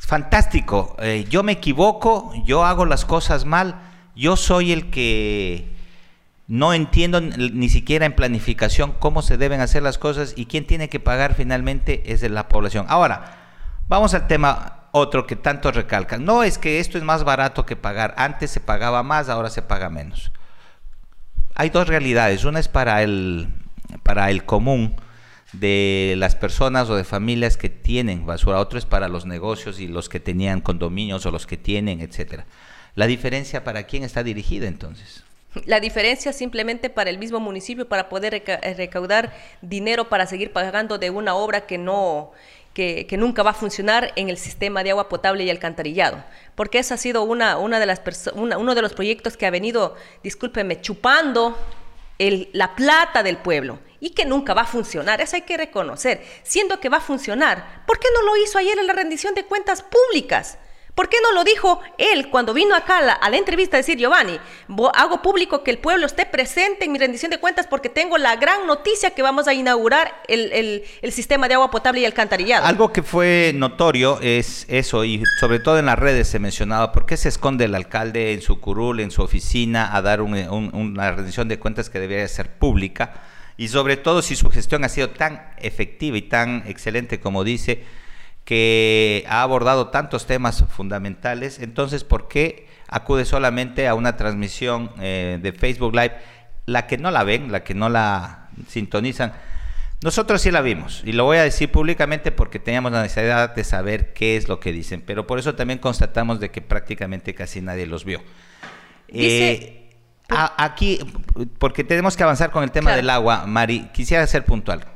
fantástico, 0.00 0.96
eh, 1.00 1.24
yo 1.28 1.42
me 1.42 1.52
equivoco, 1.52 2.32
yo 2.44 2.64
hago 2.64 2.84
las 2.84 3.04
cosas 3.04 3.44
mal, 3.44 3.80
yo 4.16 4.36
soy 4.36 4.72
el 4.72 4.90
que 4.90 5.76
no 6.48 6.72
entiendo 6.72 7.20
ni 7.20 7.68
siquiera 7.68 8.06
en 8.06 8.14
planificación 8.14 8.92
cómo 8.98 9.22
se 9.22 9.36
deben 9.36 9.60
hacer 9.60 9.82
las 9.82 9.98
cosas 9.98 10.34
y 10.36 10.46
quién 10.46 10.66
tiene 10.66 10.88
que 10.88 11.00
pagar 11.00 11.34
finalmente 11.34 12.12
es 12.12 12.22
la 12.22 12.48
población. 12.48 12.86
Ahora, 12.88 13.36
vamos 13.88 14.14
al 14.14 14.26
tema 14.26 14.75
otro 14.96 15.26
que 15.26 15.36
tanto 15.36 15.70
recalcan. 15.72 16.24
No 16.24 16.42
es 16.42 16.58
que 16.58 16.80
esto 16.80 16.98
es 16.98 17.04
más 17.04 17.24
barato 17.24 17.66
que 17.66 17.76
pagar, 17.76 18.14
antes 18.16 18.50
se 18.50 18.60
pagaba 18.60 19.02
más, 19.02 19.28
ahora 19.28 19.50
se 19.50 19.62
paga 19.62 19.90
menos 19.90 20.32
hay 21.56 21.70
dos 21.70 21.88
realidades. 21.88 22.44
Una 22.44 22.60
es 22.60 22.68
para 22.68 23.02
el, 23.02 23.48
para 24.02 24.30
el 24.30 24.44
común 24.44 24.94
de 25.52 26.14
las 26.18 26.36
personas 26.36 26.88
o 26.90 26.96
de 26.96 27.04
familias 27.04 27.56
que 27.56 27.70
tienen 27.70 28.26
basura, 28.26 28.60
otro 28.60 28.78
es 28.78 28.84
para 28.84 29.08
los 29.08 29.24
negocios 29.24 29.80
y 29.80 29.88
los 29.88 30.08
que 30.08 30.20
tenían 30.20 30.60
condominios 30.60 31.24
o 31.24 31.30
los 31.30 31.46
que 31.46 31.56
tienen, 31.56 32.00
etcétera. 32.00 32.44
La 32.94 33.06
diferencia 33.06 33.64
para 33.64 33.84
quién 33.84 34.04
está 34.04 34.22
dirigida 34.22 34.68
entonces? 34.68 35.24
La 35.64 35.80
diferencia 35.80 36.34
simplemente 36.34 36.90
para 36.90 37.08
el 37.08 37.18
mismo 37.18 37.40
municipio 37.40 37.88
para 37.88 38.10
poder 38.10 38.44
recaudar 38.76 39.32
dinero 39.62 40.10
para 40.10 40.26
seguir 40.26 40.52
pagando 40.52 40.98
de 40.98 41.08
una 41.08 41.34
obra 41.34 41.62
que 41.62 41.78
no 41.78 42.32
que, 42.76 43.16
nunca 43.16 43.42
va 43.42 43.52
a 43.52 43.54
funcionar 43.54 44.12
en 44.16 44.28
el 44.28 44.36
sistema 44.36 44.84
de 44.84 44.90
agua 44.90 45.08
potable 45.08 45.44
y 45.44 45.50
alcantarillado, 45.50 46.22
porque 46.54 46.78
ese 46.78 46.92
ha 46.92 46.98
sido 46.98 47.22
una, 47.22 47.56
una 47.56 47.80
de 47.80 47.86
las 47.86 48.02
uno 48.34 48.74
de 48.74 48.82
los 48.82 48.92
proyectos 48.92 49.38
que 49.38 49.46
ha 49.46 49.50
venido, 49.50 49.96
discúlpeme, 50.22 50.82
chupando 50.82 51.56
el, 52.18 52.50
la 52.52 52.76
plata 52.76 53.22
del 53.22 53.38
pueblo 53.38 53.78
y 53.98 54.10
que 54.10 54.26
nunca 54.26 54.52
va 54.52 54.62
a 54.62 54.66
funcionar, 54.66 55.22
eso 55.22 55.36
hay 55.36 55.42
que 55.42 55.56
reconocer, 55.56 56.22
siendo 56.42 56.78
que 56.78 56.90
va 56.90 56.98
a 56.98 57.00
funcionar, 57.00 57.82
¿por 57.86 57.98
qué 57.98 58.08
no 58.14 58.20
lo 58.20 58.36
hizo 58.36 58.58
ayer 58.58 58.78
en 58.78 58.86
la 58.86 58.92
rendición 58.92 59.34
de 59.34 59.46
cuentas 59.46 59.82
públicas? 59.82 60.58
¿Por 60.96 61.10
qué 61.10 61.18
no 61.22 61.32
lo 61.32 61.44
dijo 61.44 61.78
él 61.98 62.30
cuando 62.30 62.54
vino 62.54 62.74
acá 62.74 63.18
a 63.20 63.28
la, 63.28 63.36
entrevista 63.36 63.76
a 63.76 63.80
decir, 63.80 63.98
Giovanni, 63.98 64.40
hago 64.94 65.20
público 65.20 65.62
que 65.62 65.70
el 65.70 65.76
pueblo 65.76 66.06
esté 66.06 66.24
presente 66.24 66.86
en 66.86 66.92
mi 66.92 66.98
rendición 66.98 67.30
de 67.30 67.38
cuentas 67.38 67.66
porque 67.66 67.90
tengo 67.90 68.16
la 68.16 68.36
gran 68.36 68.66
noticia 68.66 69.10
que 69.10 69.20
vamos 69.20 69.46
a 69.46 69.52
inaugurar 69.52 70.22
el, 70.26 70.84
sistema 71.12 71.48
de 71.48 71.54
agua 71.54 71.70
potable 71.70 72.00
y 72.00 72.06
alcantarillado? 72.06 72.64
Algo 72.64 72.94
que 72.94 73.02
fue 73.02 73.52
notorio 73.54 74.18
es 74.22 74.64
eso, 74.70 75.04
y 75.04 75.22
sobre 75.38 75.58
todo 75.58 75.78
en 75.78 75.84
las 75.84 75.98
redes 75.98 76.28
se 76.28 76.38
mencionaba, 76.38 76.92
¿por 76.92 77.04
qué 77.04 77.18
se 77.18 77.28
esconde 77.28 77.66
el 77.66 77.74
alcalde 77.74 78.32
en 78.32 78.40
su 78.40 78.58
curul, 78.58 79.00
en 79.00 79.10
su 79.10 79.20
oficina, 79.20 79.94
a 79.94 80.00
dar 80.00 80.22
una 80.22 81.10
rendición 81.12 81.46
de 81.48 81.58
cuentas 81.58 81.90
que 81.90 82.00
debería 82.00 82.26
ser 82.26 82.48
pública? 82.48 83.20
Y 83.58 83.68
sobre 83.68 83.98
todo 83.98 84.22
si 84.22 84.34
su 84.34 84.48
gestión 84.48 84.82
ha 84.82 84.88
sido 84.88 85.10
tan 85.10 85.50
efectiva 85.58 86.16
y 86.16 86.22
tan 86.22 86.64
excelente 86.66 87.20
como 87.20 87.44
dice, 87.44 87.84
que 88.46 89.24
ha 89.28 89.42
abordado 89.42 89.88
tantos 89.88 90.24
temas 90.24 90.64
fundamentales, 90.68 91.58
entonces, 91.58 92.04
¿por 92.04 92.28
qué 92.28 92.68
acude 92.86 93.24
solamente 93.24 93.88
a 93.88 93.94
una 93.94 94.16
transmisión 94.16 94.92
eh, 95.00 95.40
de 95.42 95.52
Facebook 95.52 95.92
Live? 95.92 96.14
La 96.64 96.86
que 96.86 96.96
no 96.96 97.10
la 97.10 97.24
ven, 97.24 97.50
la 97.50 97.64
que 97.64 97.74
no 97.74 97.88
la 97.88 98.48
sintonizan, 98.68 99.32
Nosotros 100.00 100.40
sí 100.42 100.52
la 100.52 100.60
vimos 100.60 101.02
y 101.04 101.12
lo 101.12 101.24
voy 101.24 101.38
a 101.38 101.42
decir 101.42 101.72
públicamente 101.72 102.30
porque 102.30 102.60
teníamos 102.60 102.92
la 102.92 103.02
necesidad 103.02 103.52
de 103.52 103.64
saber 103.64 104.12
qué 104.12 104.36
es 104.36 104.48
lo 104.48 104.60
que 104.60 104.70
dicen, 104.70 105.02
pero 105.04 105.26
por 105.26 105.40
eso 105.40 105.56
también 105.56 105.80
constatamos 105.80 106.38
de 106.38 106.52
que 106.52 106.62
prácticamente 106.62 107.34
casi 107.34 107.60
nadie 107.60 107.86
los 107.86 108.04
vio. 108.04 108.22
Eh, 109.08 109.90
aquí, 110.28 111.00
porque 111.58 111.82
tenemos 111.82 112.16
que 112.16 112.22
avanzar 112.22 112.52
con 112.52 112.62
el 112.62 112.70
tema 112.70 112.94
del 112.94 113.10
agua, 113.10 113.44
Mari, 113.46 113.88
quisiera 113.92 114.24
ser 114.28 114.44
puntual. 114.44 114.95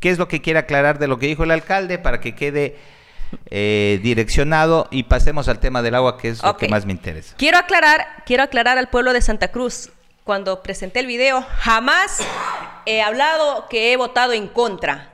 ¿Qué 0.00 0.10
es 0.10 0.18
lo 0.18 0.28
que 0.28 0.40
quiere 0.40 0.58
aclarar 0.58 0.98
de 0.98 1.06
lo 1.06 1.18
que 1.18 1.26
dijo 1.26 1.44
el 1.44 1.50
alcalde 1.50 1.98
para 1.98 2.20
que 2.20 2.34
quede 2.34 2.76
eh, 3.50 4.00
direccionado 4.02 4.88
y 4.90 5.04
pasemos 5.04 5.46
al 5.48 5.60
tema 5.60 5.82
del 5.82 5.94
agua, 5.94 6.16
que 6.16 6.30
es 6.30 6.42
lo 6.42 6.56
que 6.56 6.68
más 6.68 6.86
me 6.86 6.92
interesa? 6.92 7.36
Quiero 7.36 7.58
aclarar, 7.58 8.06
quiero 8.24 8.42
aclarar 8.42 8.78
al 8.78 8.88
pueblo 8.88 9.12
de 9.12 9.20
Santa 9.20 9.48
Cruz 9.48 9.90
cuando 10.24 10.62
presenté 10.62 11.00
el 11.00 11.06
video, 11.06 11.44
jamás 11.58 12.18
he 12.86 13.02
hablado 13.02 13.66
que 13.68 13.92
he 13.92 13.96
votado 13.96 14.32
en 14.32 14.48
contra. 14.48 15.10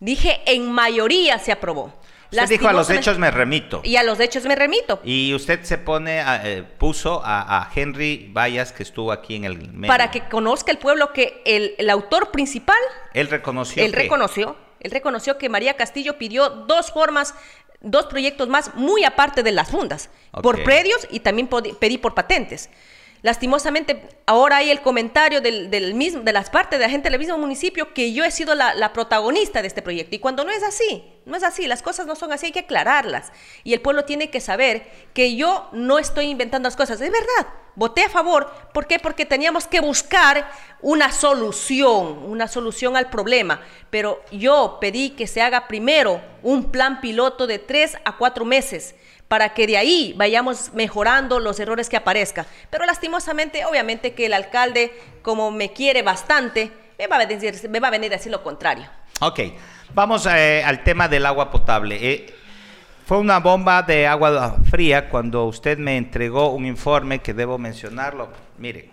Dije, 0.00 0.40
en 0.46 0.70
mayoría 0.70 1.38
se 1.38 1.52
aprobó. 1.52 1.92
Usted 2.30 2.48
dijo 2.48 2.68
a 2.68 2.72
los 2.72 2.90
hechos 2.90 3.18
me 3.18 3.30
remito. 3.30 3.80
Y 3.84 3.96
a 3.96 4.02
los 4.02 4.18
hechos 4.20 4.44
me 4.44 4.54
remito. 4.54 5.00
Y 5.04 5.34
usted 5.34 5.62
se 5.62 5.78
pone, 5.78 6.22
eh, 6.44 6.62
puso 6.62 7.22
a, 7.24 7.70
Henry 7.74 8.30
Vallas, 8.32 8.72
que 8.72 8.82
estuvo 8.82 9.12
aquí 9.12 9.36
en 9.36 9.44
el 9.44 9.72
medio. 9.72 9.88
Para 9.88 10.10
que 10.10 10.28
conozca 10.28 10.70
el 10.72 10.78
pueblo 10.78 11.12
que 11.12 11.42
el, 11.44 11.90
autor 11.90 12.30
principal. 12.30 12.76
Él 13.14 13.28
reconoció. 13.28 13.84
Él 13.84 13.92
reconoció. 13.92 14.56
Él 14.80 14.90
reconoció 14.90 15.38
que 15.38 15.48
María 15.48 15.74
Castillo 15.74 16.18
pidió 16.18 16.48
dos 16.50 16.92
formas, 16.92 17.34
dos 17.80 18.06
proyectos 18.06 18.48
más, 18.48 18.74
muy 18.74 19.04
aparte 19.04 19.42
de 19.42 19.52
las 19.52 19.70
fundas. 19.70 20.10
Por 20.42 20.62
predios 20.62 21.06
y 21.10 21.20
también 21.20 21.48
pedí 21.48 21.98
por 21.98 22.14
patentes. 22.14 22.70
Lastimosamente, 23.26 24.08
ahora 24.24 24.58
hay 24.58 24.70
el 24.70 24.82
comentario 24.82 25.40
del, 25.40 25.94
mismo, 25.94 26.20
de 26.20 26.32
las 26.32 26.48
partes 26.48 26.78
de 26.78 26.84
la 26.84 26.88
gente 26.88 27.10
del 27.10 27.18
mismo 27.18 27.36
municipio 27.36 27.92
que 27.92 28.12
yo 28.12 28.24
he 28.24 28.30
sido 28.30 28.54
la, 28.54 28.92
protagonista 28.92 29.62
de 29.62 29.66
este 29.66 29.82
proyecto. 29.82 30.14
Y 30.14 30.20
cuando 30.20 30.44
no 30.44 30.52
es 30.52 30.62
así, 30.62 31.02
no 31.24 31.36
es 31.36 31.42
así, 31.42 31.66
las 31.66 31.82
cosas 31.82 32.06
no 32.06 32.14
son 32.14 32.30
así, 32.30 32.46
hay 32.46 32.52
que 32.52 32.60
aclararlas. 32.60 33.32
Y 33.64 33.72
el 33.72 33.80
pueblo 33.80 34.04
tiene 34.04 34.30
que 34.30 34.40
saber 34.40 34.88
que 35.12 35.34
yo 35.34 35.68
no 35.72 35.98
estoy 35.98 36.26
inventando 36.26 36.68
las 36.68 36.76
cosas. 36.76 37.00
Es 37.00 37.10
verdad, 37.10 37.52
voté 37.74 38.04
a 38.04 38.08
favor. 38.08 38.48
¿Por 38.72 38.86
qué? 38.86 39.00
Porque 39.00 39.26
teníamos 39.26 39.66
que 39.66 39.80
buscar 39.80 40.48
una 40.80 41.10
solución, 41.10 42.30
una 42.30 42.46
solución 42.46 42.96
al 42.96 43.10
problema. 43.10 43.60
Pero 43.90 44.22
yo 44.30 44.78
pedí 44.80 45.10
que 45.10 45.26
se 45.26 45.42
haga 45.42 45.66
primero 45.66 46.22
un 46.44 46.70
plan 46.70 47.00
piloto 47.00 47.48
de 47.48 47.58
tres 47.58 47.96
a 48.04 48.18
cuatro 48.18 48.44
meses 48.44 48.94
para 49.28 49.54
que 49.54 49.66
de 49.66 49.76
ahí 49.76 50.14
vayamos 50.16 50.72
mejorando 50.72 51.40
los 51.40 51.58
errores 51.58 51.88
que 51.88 51.96
aparezcan. 51.96 52.46
Pero 52.70 52.86
lastimosamente, 52.86 53.64
obviamente 53.64 54.14
que 54.14 54.26
el 54.26 54.32
alcalde, 54.32 54.92
como 55.22 55.50
me 55.50 55.72
quiere 55.72 56.02
bastante, 56.02 56.70
me 56.98 57.06
va 57.06 57.18
a, 57.18 57.26
decir, 57.26 57.68
me 57.68 57.80
va 57.80 57.88
a 57.88 57.90
venir 57.90 58.12
a 58.12 58.16
decir 58.16 58.30
lo 58.30 58.42
contrario. 58.42 58.86
Ok, 59.20 59.40
vamos 59.94 60.26
eh, 60.26 60.62
al 60.64 60.82
tema 60.84 61.08
del 61.08 61.26
agua 61.26 61.50
potable. 61.50 61.98
Eh, 62.00 62.34
fue 63.04 63.18
una 63.18 63.38
bomba 63.38 63.82
de 63.82 64.06
agua 64.06 64.56
fría 64.68 65.08
cuando 65.08 65.44
usted 65.44 65.78
me 65.78 65.96
entregó 65.96 66.50
un 66.50 66.66
informe 66.66 67.20
que 67.20 67.34
debo 67.34 67.58
mencionarlo. 67.58 68.28
Mire, 68.58 68.90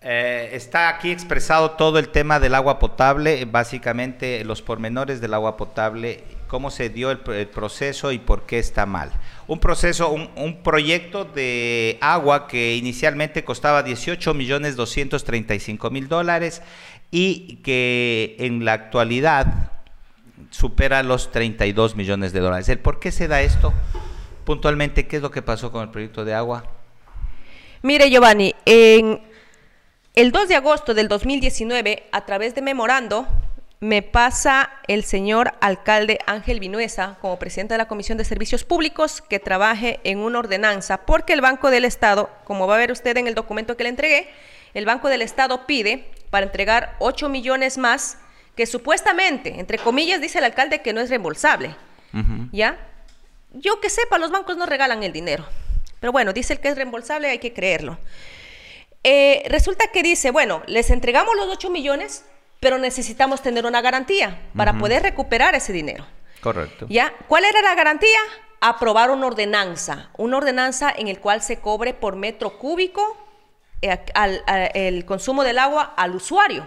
eh, 0.00 0.50
está 0.52 0.90
aquí 0.90 1.10
expresado 1.10 1.72
todo 1.72 1.98
el 1.98 2.10
tema 2.10 2.38
del 2.38 2.54
agua 2.54 2.78
potable, 2.78 3.44
básicamente 3.46 4.44
los 4.44 4.60
pormenores 4.60 5.20
del 5.22 5.32
agua 5.32 5.56
potable 5.56 6.22
cómo 6.46 6.70
se 6.70 6.88
dio 6.88 7.10
el, 7.10 7.18
proceso 7.18 8.12
y 8.12 8.18
por 8.18 8.46
qué 8.46 8.58
está 8.58 8.86
mal. 8.86 9.10
Un 9.46 9.58
proceso, 9.58 10.10
un, 10.10 10.62
proyecto 10.62 11.24
de 11.24 11.98
agua 12.00 12.46
que 12.46 12.76
inicialmente 12.76 13.44
costaba 13.44 13.82
18 13.82 14.34
millones 14.34 14.76
235 14.76 15.90
mil 15.90 16.08
dólares 16.08 16.62
y 17.10 17.56
que 17.62 18.36
en 18.38 18.64
la 18.64 18.72
actualidad 18.72 19.72
supera 20.50 21.02
los 21.02 21.30
32 21.30 21.96
millones 21.96 22.32
de 22.32 22.40
dólares. 22.40 22.68
¿El 22.68 22.78
por 22.78 23.00
qué 23.00 23.12
se 23.12 23.28
da 23.28 23.42
esto? 23.42 23.72
Puntualmente, 24.44 25.06
¿qué 25.06 25.16
es 25.16 25.22
lo 25.22 25.30
que 25.30 25.42
pasó 25.42 25.72
con 25.72 25.82
el 25.82 25.90
proyecto 25.90 26.24
de 26.24 26.34
agua? 26.34 26.64
Mire, 27.82 28.10
Giovanni, 28.10 28.54
en 28.64 29.20
el 30.14 30.32
2 30.32 30.48
de 30.48 30.54
agosto 30.54 30.94
del 30.94 31.08
2019, 31.08 32.04
a 32.12 32.24
través 32.24 32.54
de 32.54 32.62
memorando, 32.62 33.26
me 33.80 34.02
pasa 34.02 34.70
el 34.88 35.04
señor 35.04 35.54
alcalde 35.60 36.18
Ángel 36.26 36.60
Vinuesa 36.60 37.18
como 37.20 37.38
presidente 37.38 37.74
de 37.74 37.78
la 37.78 37.88
Comisión 37.88 38.16
de 38.18 38.24
Servicios 38.24 38.64
Públicos 38.64 39.20
que 39.20 39.40
trabaje 39.40 40.00
en 40.04 40.18
una 40.18 40.38
ordenanza, 40.38 40.98
porque 41.04 41.32
el 41.32 41.40
Banco 41.40 41.70
del 41.70 41.84
Estado, 41.84 42.30
como 42.44 42.66
va 42.66 42.76
a 42.76 42.78
ver 42.78 42.92
usted 42.92 43.16
en 43.16 43.26
el 43.26 43.34
documento 43.34 43.76
que 43.76 43.84
le 43.84 43.90
entregué, 43.90 44.28
el 44.72 44.86
Banco 44.86 45.08
del 45.08 45.22
Estado 45.22 45.66
pide 45.66 46.10
para 46.30 46.46
entregar 46.46 46.96
8 46.98 47.28
millones 47.28 47.78
más 47.78 48.18
que 48.56 48.66
supuestamente, 48.66 49.58
entre 49.58 49.78
comillas, 49.78 50.20
dice 50.20 50.38
el 50.38 50.44
alcalde 50.44 50.80
que 50.80 50.92
no 50.92 51.00
es 51.00 51.10
reembolsable. 51.10 51.74
¿Ya? 52.52 52.78
Yo 53.52 53.80
que 53.80 53.90
sepa, 53.90 54.18
los 54.18 54.30
bancos 54.30 54.56
no 54.56 54.66
regalan 54.66 55.02
el 55.02 55.12
dinero. 55.12 55.44
Pero 55.98 56.12
bueno, 56.12 56.32
dice 56.32 56.52
el 56.52 56.60
que 56.60 56.68
es 56.68 56.76
reembolsable, 56.76 57.28
hay 57.28 57.38
que 57.38 57.52
creerlo. 57.52 57.98
Eh, 59.02 59.42
resulta 59.48 59.86
que 59.92 60.02
dice, 60.02 60.30
bueno, 60.30 60.62
les 60.66 60.90
entregamos 60.90 61.34
los 61.36 61.48
8 61.48 61.70
millones, 61.70 62.24
pero 62.64 62.78
necesitamos 62.78 63.42
tener 63.42 63.66
una 63.66 63.82
garantía 63.82 64.40
para 64.56 64.72
poder 64.78 65.02
recuperar 65.02 65.54
ese 65.54 65.70
dinero. 65.70 66.06
Correcto. 66.40 66.86
¿Ya? 66.88 67.12
¿Cuál 67.28 67.44
era 67.44 67.60
la 67.60 67.74
garantía? 67.74 68.18
Aprobar 68.58 69.10
una 69.10 69.26
ordenanza, 69.26 70.08
una 70.16 70.38
ordenanza 70.38 70.90
en 70.96 71.08
el 71.08 71.20
cual 71.20 71.42
se 71.42 71.58
cobre 71.58 71.92
por 71.92 72.16
metro 72.16 72.56
cúbico 72.56 73.18
eh, 73.82 73.98
el 74.72 75.04
consumo 75.04 75.44
del 75.44 75.58
agua 75.58 75.92
al 75.94 76.14
usuario. 76.14 76.66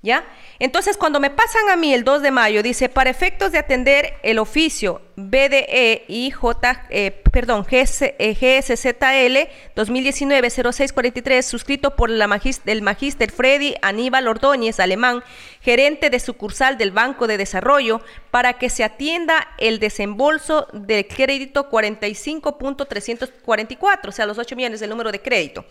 ¿Ya? 0.00 0.24
Entonces, 0.58 0.96
cuando 0.96 1.20
me 1.20 1.28
pasan 1.28 1.68
a 1.68 1.76
mí 1.76 1.92
el 1.92 2.04
2 2.04 2.22
de 2.22 2.30
mayo, 2.30 2.62
dice, 2.62 2.88
para 2.88 3.10
efectos 3.10 3.52
de 3.52 3.58
atender 3.58 4.14
el 4.22 4.38
oficio 4.38 5.02
BDE 5.16 6.04
y 6.08 6.30
J, 6.30 6.86
eh, 6.90 7.22
perdón, 7.30 7.64
GSZL 7.64 9.48
2019-0643, 9.76 11.42
suscrito 11.42 11.94
por 11.96 12.10
la 12.10 12.28
el 12.66 12.82
magíster 12.82 13.30
Freddy 13.30 13.74
Aníbal 13.82 14.28
Ordóñez, 14.28 14.80
alemán, 14.80 15.22
gerente 15.60 16.10
de 16.10 16.18
sucursal 16.18 16.76
del 16.78 16.90
Banco 16.90 17.26
de 17.26 17.36
Desarrollo, 17.36 18.00
para 18.30 18.54
que 18.54 18.70
se 18.70 18.84
atienda 18.84 19.48
el 19.58 19.78
desembolso 19.78 20.66
del 20.72 21.06
crédito 21.06 21.68
45.344, 21.70 24.08
o 24.08 24.12
sea, 24.12 24.24
los 24.26 24.38
8 24.38 24.56
millones 24.56 24.80
del 24.80 24.90
número 24.90 25.12
de 25.12 25.20
crédito, 25.20 25.64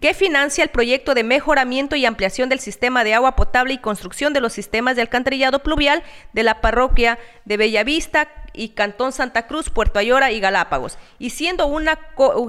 que 0.00 0.14
financia 0.14 0.64
el 0.64 0.70
proyecto 0.70 1.14
de 1.14 1.24
mejoramiento 1.24 1.96
y 1.96 2.06
ampliación 2.06 2.48
del 2.48 2.60
sistema 2.60 3.04
de 3.04 3.14
agua 3.14 3.36
potable 3.36 3.74
y 3.74 3.78
construcción 3.78 4.32
de 4.32 4.40
los 4.40 4.52
sistemas 4.52 4.96
de 4.96 5.02
alcantarillado 5.02 5.62
pluvial 5.62 6.02
de 6.32 6.42
la 6.42 6.60
parroquia 6.60 7.18
de 7.44 7.56
Bellavista, 7.56 8.28
y 8.56 8.70
Cantón 8.70 9.12
Santa 9.12 9.46
Cruz, 9.46 9.70
Puerto 9.70 9.98
Ayora 9.98 10.32
y 10.32 10.40
Galápagos, 10.40 10.98
y 11.18 11.30
siendo, 11.30 11.66
una, 11.66 11.98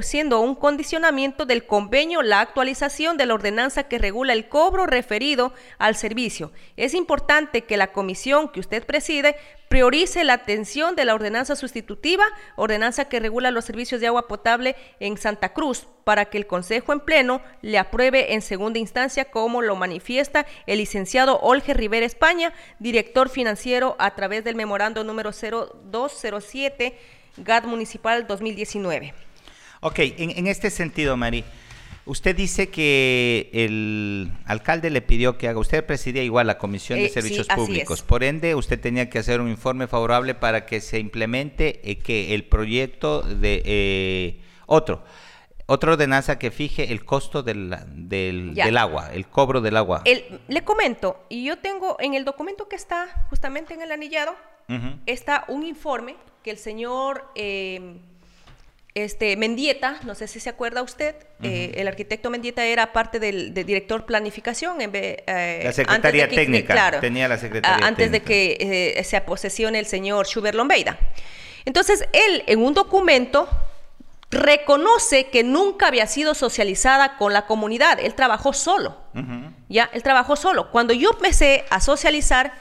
siendo 0.02 0.40
un 0.40 0.56
condicionamiento 0.56 1.46
del 1.46 1.66
convenio 1.66 2.22
la 2.24 2.40
actualización 2.40 3.18
de 3.18 3.26
la 3.26 3.34
ordenanza 3.34 3.84
que 3.84 4.00
regula 4.00 4.34
el 4.34 4.48
cobro 4.48 4.88
referido 4.88 5.54
al 5.78 5.96
servicio. 5.96 6.52
Es 6.78 6.94
importante 6.94 7.66
que 7.66 7.78
la 7.78 7.92
comisión 7.92 8.50
que 8.50 8.62
usted 8.62 8.86
preside 8.86 9.36
priorice 9.68 10.24
la 10.24 10.34
atención 10.34 10.96
de 10.96 11.06
la 11.06 11.14
ordenanza 11.14 11.56
sustitutiva, 11.56 12.26
ordenanza 12.56 13.06
que 13.06 13.20
regula 13.20 13.52
los 13.52 13.66
servicios 13.66 14.02
de 14.02 14.08
agua 14.08 14.28
potable 14.28 14.76
en 15.00 15.18
Santa 15.18 15.54
Cruz, 15.54 15.88
para 16.04 16.26
que 16.26 16.38
el 16.38 16.48
Consejo 16.48 16.94
en 16.94 17.02
Pleno 17.02 17.42
le 17.62 17.78
apruebe 17.78 18.34
en 18.34 18.42
segunda 18.42 18.80
instancia, 18.80 19.26
como 19.26 19.62
lo 19.62 19.76
manifiesta 19.76 20.46
el 20.66 20.80
licenciado 20.80 21.40
Olge 21.40 21.74
Rivera 21.74 22.06
España, 22.06 22.54
director 22.80 23.30
financiero 23.30 23.96
a 24.00 24.16
través 24.16 24.44
del 24.44 24.56
memorando 24.56 25.04
número 25.04 25.32
0207 25.32 26.98
GAD 27.38 27.66
Municipal 27.66 28.26
2019. 28.26 29.14
Ok, 29.82 30.00
en, 30.00 30.32
en 30.32 30.48
este 30.48 30.72
sentido, 30.72 31.18
Mari, 31.18 31.44
Usted 32.08 32.38
dice 32.38 32.70
que 32.70 33.50
el 33.52 34.32
alcalde 34.46 34.90
le 34.90 35.02
pidió 35.02 35.38
que 35.38 35.50
haga, 35.50 35.60
usted 35.60 35.86
presidía 35.86 36.24
igual 36.24 36.48
la 36.48 36.58
Comisión 36.58 37.00
de 37.00 37.08
eh, 37.08 37.10
Servicios 37.10 37.48
Públicos, 37.48 38.02
por 38.02 38.24
ende 38.24 38.56
usted 38.56 38.80
tenía 38.80 39.10
que 39.10 39.20
hacer 39.20 39.42
un 39.42 39.50
informe 39.50 39.88
favorable 39.88 40.34
para 40.34 40.66
que 40.66 40.80
se 40.80 41.00
implemente 41.00 41.82
eh, 41.84 41.98
que 41.98 42.34
el 42.34 42.46
proyecto 42.46 43.24
de 43.24 43.62
eh, 43.66 44.42
otro, 44.68 45.04
otra 45.66 45.92
ordenanza 45.92 46.40
que 46.40 46.50
fije 46.50 46.94
el 46.94 47.04
costo 47.04 47.44
del, 47.44 47.76
del, 47.94 48.78
agua, 48.78 49.10
el 49.14 49.28
cobro 49.28 49.60
del 49.60 49.76
agua. 49.76 50.04
le 50.48 50.64
comento, 50.64 51.26
y 51.28 51.44
yo 51.44 51.58
tengo 51.58 51.98
en 52.00 52.14
el 52.14 52.24
documento 52.24 52.70
que 52.70 52.78
está 52.78 53.28
justamente 53.30 53.74
en 53.74 53.82
el 53.82 53.92
anillado, 53.92 54.34
está 55.06 55.44
un 55.50 55.66
informe 55.66 56.16
que 56.42 56.52
el 56.52 56.58
señor 56.58 57.26
este, 59.04 59.38
Mendieta, 59.38 60.00
no 60.04 60.16
sé 60.16 60.28
si 60.28 60.40
se 60.40 60.50
acuerda 60.50 60.82
usted, 60.82 61.16
eh, 61.44 61.74
el 61.76 61.88
arquitecto 61.88 62.32
Mendieta 62.32 62.66
era 62.66 62.94
parte 62.94 63.20
del, 63.20 63.54
director 63.54 64.06
planificación. 64.08 64.82
En 64.82 64.92
eh, 64.94 65.62
la 65.64 65.72
Secretaría 65.72 66.28
Técnica, 66.28 66.74
claro, 66.74 67.00
tenía 67.00 67.28
la 67.28 67.38
Secretaría 67.38 67.86
Antes 67.86 68.12
de 68.12 68.22
que 68.22 68.96
eh, 68.98 69.04
se 69.04 69.22
posesione 69.22 69.78
el 69.78 69.86
señor 69.86 70.26
Schubert 70.26 70.56
Lombeida. 70.56 70.98
Entonces, 71.66 72.08
él 72.12 72.44
en 72.48 72.64
un 72.64 72.74
documento 72.74 73.48
reconoce 74.32 75.28
que 75.28 75.44
nunca 75.44 75.88
había 75.88 76.08
sido 76.08 76.34
socializada 76.34 77.18
con 77.18 77.34
la 77.34 77.46
comunidad, 77.46 78.00
él 78.00 78.16
trabajó 78.16 78.52
solo. 78.52 78.98
Ya, 79.70 79.90
él 79.94 80.02
trabajó 80.02 80.36
solo. 80.36 80.72
Cuando 80.72 80.94
yo 80.94 81.12
empecé 81.12 81.66
a 81.70 81.82
socializar, 81.82 82.54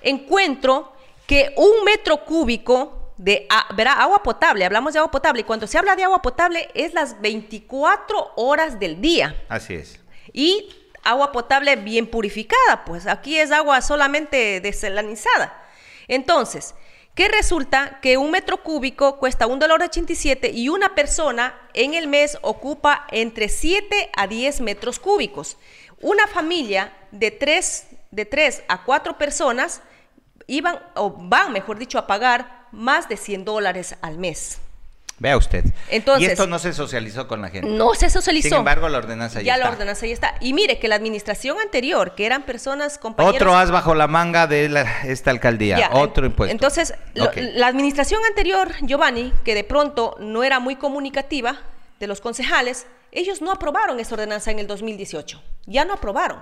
encuentro 0.00 0.92
que 1.26 1.52
un 1.56 1.84
metro 1.84 2.24
cúbico 2.24 3.01
de 3.16 3.46
verá, 3.74 3.92
agua 3.94 4.22
potable, 4.22 4.64
hablamos 4.64 4.92
de 4.92 4.98
agua 4.98 5.10
potable, 5.10 5.42
y 5.42 5.44
cuando 5.44 5.66
se 5.66 5.78
habla 5.78 5.96
de 5.96 6.04
agua 6.04 6.22
potable 6.22 6.68
es 6.74 6.94
las 6.94 7.20
24 7.20 8.32
horas 8.36 8.78
del 8.78 9.00
día. 9.00 9.36
Así 9.48 9.74
es. 9.74 10.00
Y 10.32 10.68
agua 11.04 11.32
potable 11.32 11.76
bien 11.76 12.06
purificada, 12.06 12.84
pues 12.84 13.06
aquí 13.06 13.38
es 13.38 13.52
agua 13.52 13.80
solamente 13.80 14.60
desalinizada. 14.60 15.60
Entonces, 16.08 16.74
¿qué 17.14 17.28
resulta? 17.28 18.00
Que 18.00 18.16
un 18.16 18.30
metro 18.30 18.62
cúbico 18.62 19.18
cuesta 19.18 19.46
un 19.46 19.58
dólar 19.58 19.82
87 19.82 20.50
y 20.50 20.68
una 20.68 20.94
persona 20.94 21.58
en 21.74 21.94
el 21.94 22.08
mes 22.08 22.38
ocupa 22.42 23.06
entre 23.10 23.48
7 23.48 24.10
a 24.16 24.26
10 24.26 24.60
metros 24.60 24.98
cúbicos. 24.98 25.58
Una 26.00 26.26
familia 26.26 26.92
de 27.12 27.30
3, 27.30 27.86
de 28.10 28.24
3 28.24 28.64
a 28.68 28.84
4 28.84 29.18
personas 29.18 29.82
iban, 30.46 30.80
o 30.94 31.10
van, 31.10 31.52
mejor 31.52 31.78
dicho, 31.78 31.98
a 31.98 32.06
pagar 32.06 32.61
más 32.72 33.08
de 33.08 33.16
100 33.16 33.44
dólares 33.44 33.96
al 34.02 34.18
mes. 34.18 34.58
Vea 35.18 35.36
usted. 35.36 35.64
Entonces, 35.88 36.28
y 36.28 36.32
esto 36.32 36.48
no 36.48 36.58
se 36.58 36.72
socializó 36.72 37.28
con 37.28 37.42
la 37.42 37.48
gente. 37.48 37.68
No 37.68 37.94
se 37.94 38.10
socializó. 38.10 38.48
Sin 38.48 38.58
embargo, 38.58 38.88
la 38.88 38.98
ordenanza 38.98 39.40
ya, 39.40 39.54
ya 39.54 39.56
la 39.56 39.70
ordenanza 39.70 40.04
ya 40.04 40.14
está. 40.14 40.34
Y 40.40 40.52
mire 40.52 40.80
que 40.80 40.88
la 40.88 40.96
administración 40.96 41.60
anterior, 41.60 42.16
que 42.16 42.26
eran 42.26 42.42
personas 42.42 42.98
compañeros... 42.98 43.36
Otro 43.36 43.56
as 43.56 43.70
bajo 43.70 43.94
la 43.94 44.08
manga 44.08 44.48
de 44.48 44.68
esta 45.04 45.30
alcaldía, 45.30 45.90
otro 45.92 46.26
impuesto. 46.26 46.50
Entonces, 46.50 46.94
la 47.14 47.66
administración 47.68 48.20
anterior, 48.28 48.72
Giovanni, 48.80 49.32
que 49.44 49.54
de 49.54 49.62
pronto 49.62 50.16
no 50.18 50.42
era 50.42 50.58
muy 50.58 50.74
comunicativa, 50.74 51.60
de 52.02 52.08
los 52.08 52.20
concejales, 52.20 52.86
ellos 53.12 53.40
no 53.40 53.52
aprobaron 53.52 54.00
esa 54.00 54.16
ordenanza 54.16 54.50
en 54.50 54.58
el 54.58 54.66
2018. 54.66 55.40
Ya 55.66 55.84
no 55.84 55.94
aprobaron. 55.94 56.40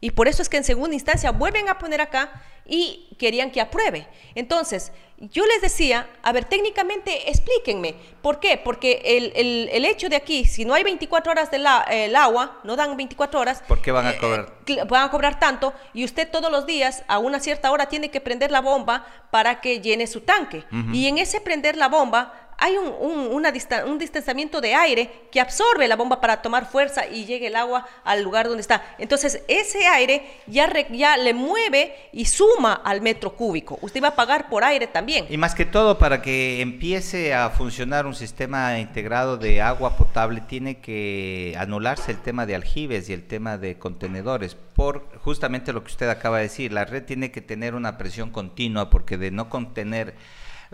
Y 0.00 0.10
por 0.10 0.28
eso 0.28 0.42
es 0.42 0.48
que 0.48 0.58
en 0.58 0.64
segunda 0.64 0.94
instancia 0.94 1.30
vuelven 1.30 1.68
a 1.68 1.78
poner 1.78 2.00
acá 2.00 2.42
y 2.66 3.16
querían 3.18 3.50
que 3.50 3.60
apruebe. 3.60 4.06
Entonces, 4.34 4.92
yo 5.18 5.46
les 5.46 5.62
decía, 5.62 6.08
a 6.22 6.32
ver, 6.32 6.44
técnicamente 6.44 7.30
explíquenme, 7.30 7.94
¿por 8.20 8.38
qué? 8.38 8.60
Porque 8.62 9.00
el, 9.04 9.84
hecho 9.86 10.10
de 10.10 10.16
aquí, 10.16 10.44
si 10.44 10.66
no 10.66 10.74
hay 10.74 10.82
24 10.84 11.32
horas 11.32 11.50
del 11.50 11.64
el 11.90 12.14
agua, 12.14 12.60
no 12.64 12.76
dan 12.76 12.94
24 12.96 13.40
horas. 13.40 13.62
¿Por 13.66 13.80
qué 13.80 13.92
van 13.92 14.06
a 14.06 14.18
cobrar? 14.18 14.52
Eh, 14.66 14.84
van 14.86 15.04
a 15.04 15.10
cobrar 15.10 15.38
tanto 15.38 15.72
y 15.94 16.04
usted 16.04 16.30
todos 16.30 16.50
los 16.50 16.66
días 16.66 17.02
a 17.08 17.18
una 17.18 17.40
cierta 17.40 17.70
hora 17.70 17.86
tiene 17.86 18.10
que 18.10 18.20
prender 18.20 18.50
la 18.50 18.60
bomba 18.60 19.06
para 19.30 19.62
que 19.62 19.80
llene 19.80 20.06
su 20.06 20.20
tanque. 20.20 20.64
Y 20.92 21.06
en 21.06 21.16
ese 21.16 21.40
prender 21.40 21.76
la 21.76 21.88
bomba 21.88 22.45
hay 22.58 22.76
un, 22.76 22.88
un, 22.98 23.98
distanciamiento 23.98 24.60
de 24.60 24.74
aire 24.74 25.10
que 25.30 25.40
absorbe 25.40 25.86
la 25.86 25.96
bomba 25.96 26.20
para 26.20 26.40
tomar 26.40 26.70
fuerza 26.70 27.06
y 27.06 27.26
llegue 27.26 27.48
el 27.48 27.56
agua 27.56 27.86
al 28.02 28.22
lugar 28.22 28.46
donde 28.48 28.62
está. 28.62 28.82
Entonces, 28.98 29.42
ese 29.46 29.86
aire 29.86 30.26
ya, 30.46 30.72
ya 30.90 31.16
le 31.18 31.34
mueve 31.34 31.94
y 32.12 32.24
suma 32.24 32.72
al 32.72 33.02
metro 33.02 33.34
cúbico. 33.34 33.78
Usted 33.82 34.02
va 34.02 34.08
a 34.08 34.16
pagar 34.16 34.48
por 34.48 34.64
aire 34.64 34.86
también. 34.86 35.26
Y 35.28 35.36
más 35.36 35.54
que 35.54 35.66
todo, 35.66 35.98
para 35.98 36.22
que 36.22 36.62
empiece 36.62 37.34
a 37.34 37.50
funcionar 37.50 38.06
un 38.06 38.14
sistema 38.14 38.78
integrado 38.78 39.36
de 39.36 39.60
agua 39.60 39.96
potable, 39.96 40.40
tiene 40.40 40.78
que 40.78 41.54
anularse 41.58 42.10
el 42.10 42.18
tema 42.18 42.46
de 42.46 42.54
aljibes 42.54 43.10
y 43.10 43.12
el 43.12 43.26
tema 43.26 43.58
de 43.58 43.78
contenedores, 43.78 44.54
por 44.54 45.06
justamente 45.18 45.74
lo 45.74 45.82
que 45.82 45.90
usted 45.90 46.08
acaba 46.08 46.38
de 46.38 46.44
decir. 46.44 46.72
La 46.72 46.86
red 46.86 47.04
tiene 47.04 47.30
que 47.30 47.42
tener 47.42 47.74
una 47.74 47.98
presión 47.98 48.30
continua, 48.30 48.88
porque 48.88 49.18
de 49.18 49.30
no 49.30 49.50
contener 49.50 50.14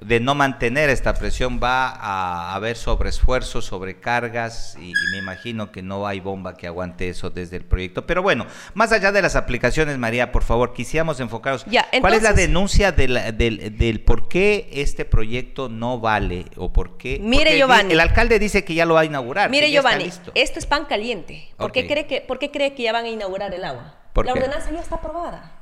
de 0.01 0.21
no 0.21 0.35
mantener 0.35 0.91
esta 0.91 1.15
presión 1.15 1.61
va 1.63 1.89
a 1.89 2.55
haber 2.55 2.77
sobreesfuerzos, 2.77 3.67
sobrecargas 3.67 4.77
y, 4.81 4.91
y, 4.91 5.11
me 5.13 5.19
imagino 5.19 5.71
que 5.71 5.83
no 5.83 6.07
hay 6.07 6.21
bomba 6.21 6.57
que 6.57 6.67
aguante 6.67 7.09
eso 7.09 7.31
desde 7.31 7.57
el 7.57 7.65
proyecto. 7.65 8.07
Pero 8.07 8.23
bueno, 8.23 8.47
más 8.75 8.93
allá 8.93 9.13
de 9.13 9.23
las 9.23 9.37
aplicaciones, 9.37 9.99
María, 9.99 10.33
por 10.33 10.45
favor, 10.45 10.73
quisiéramos 10.73 11.21
enfocarnos. 11.21 11.65
¿Cuál 12.01 12.15
es 12.15 12.23
la 12.23 12.33
denuncia 12.33 12.93
del, 12.93 13.37
del, 13.37 14.01
por 14.01 14.29
qué 14.29 14.69
este 14.73 15.05
proyecto 15.05 15.69
no 15.69 16.01
vale 16.01 16.47
o 16.57 16.73
por 16.73 16.97
qué? 16.97 17.19
Mire, 17.21 17.57
Giovanni. 17.57 17.93
El 17.93 18.01
alcalde 18.01 18.39
dice 18.39 18.65
que 18.65 18.75
ya 18.75 18.87
lo 18.87 18.95
va 18.95 19.01
a 19.01 19.05
inaugurar. 19.05 19.51
Mire, 19.51 19.71
Giovanni, 19.71 20.11
esto 20.35 20.59
es 20.59 20.67
pan 20.67 20.87
caliente. 20.87 21.49
¿Por, 21.57 21.73
qué 21.73 21.87
cree 21.87 22.07
que, 22.07 22.21
¿Por 22.21 22.39
qué 22.39 22.51
cree 22.51 22.75
que 22.75 22.83
ya 22.83 22.93
van 22.93 23.05
a 23.05 23.09
inaugurar 23.09 23.53
el 23.55 23.65
agua? 23.65 23.95
la 24.15 24.33
ordenanza 24.33 24.71
ya 24.71 24.81
está 24.81 24.97
aprobada. 24.97 25.62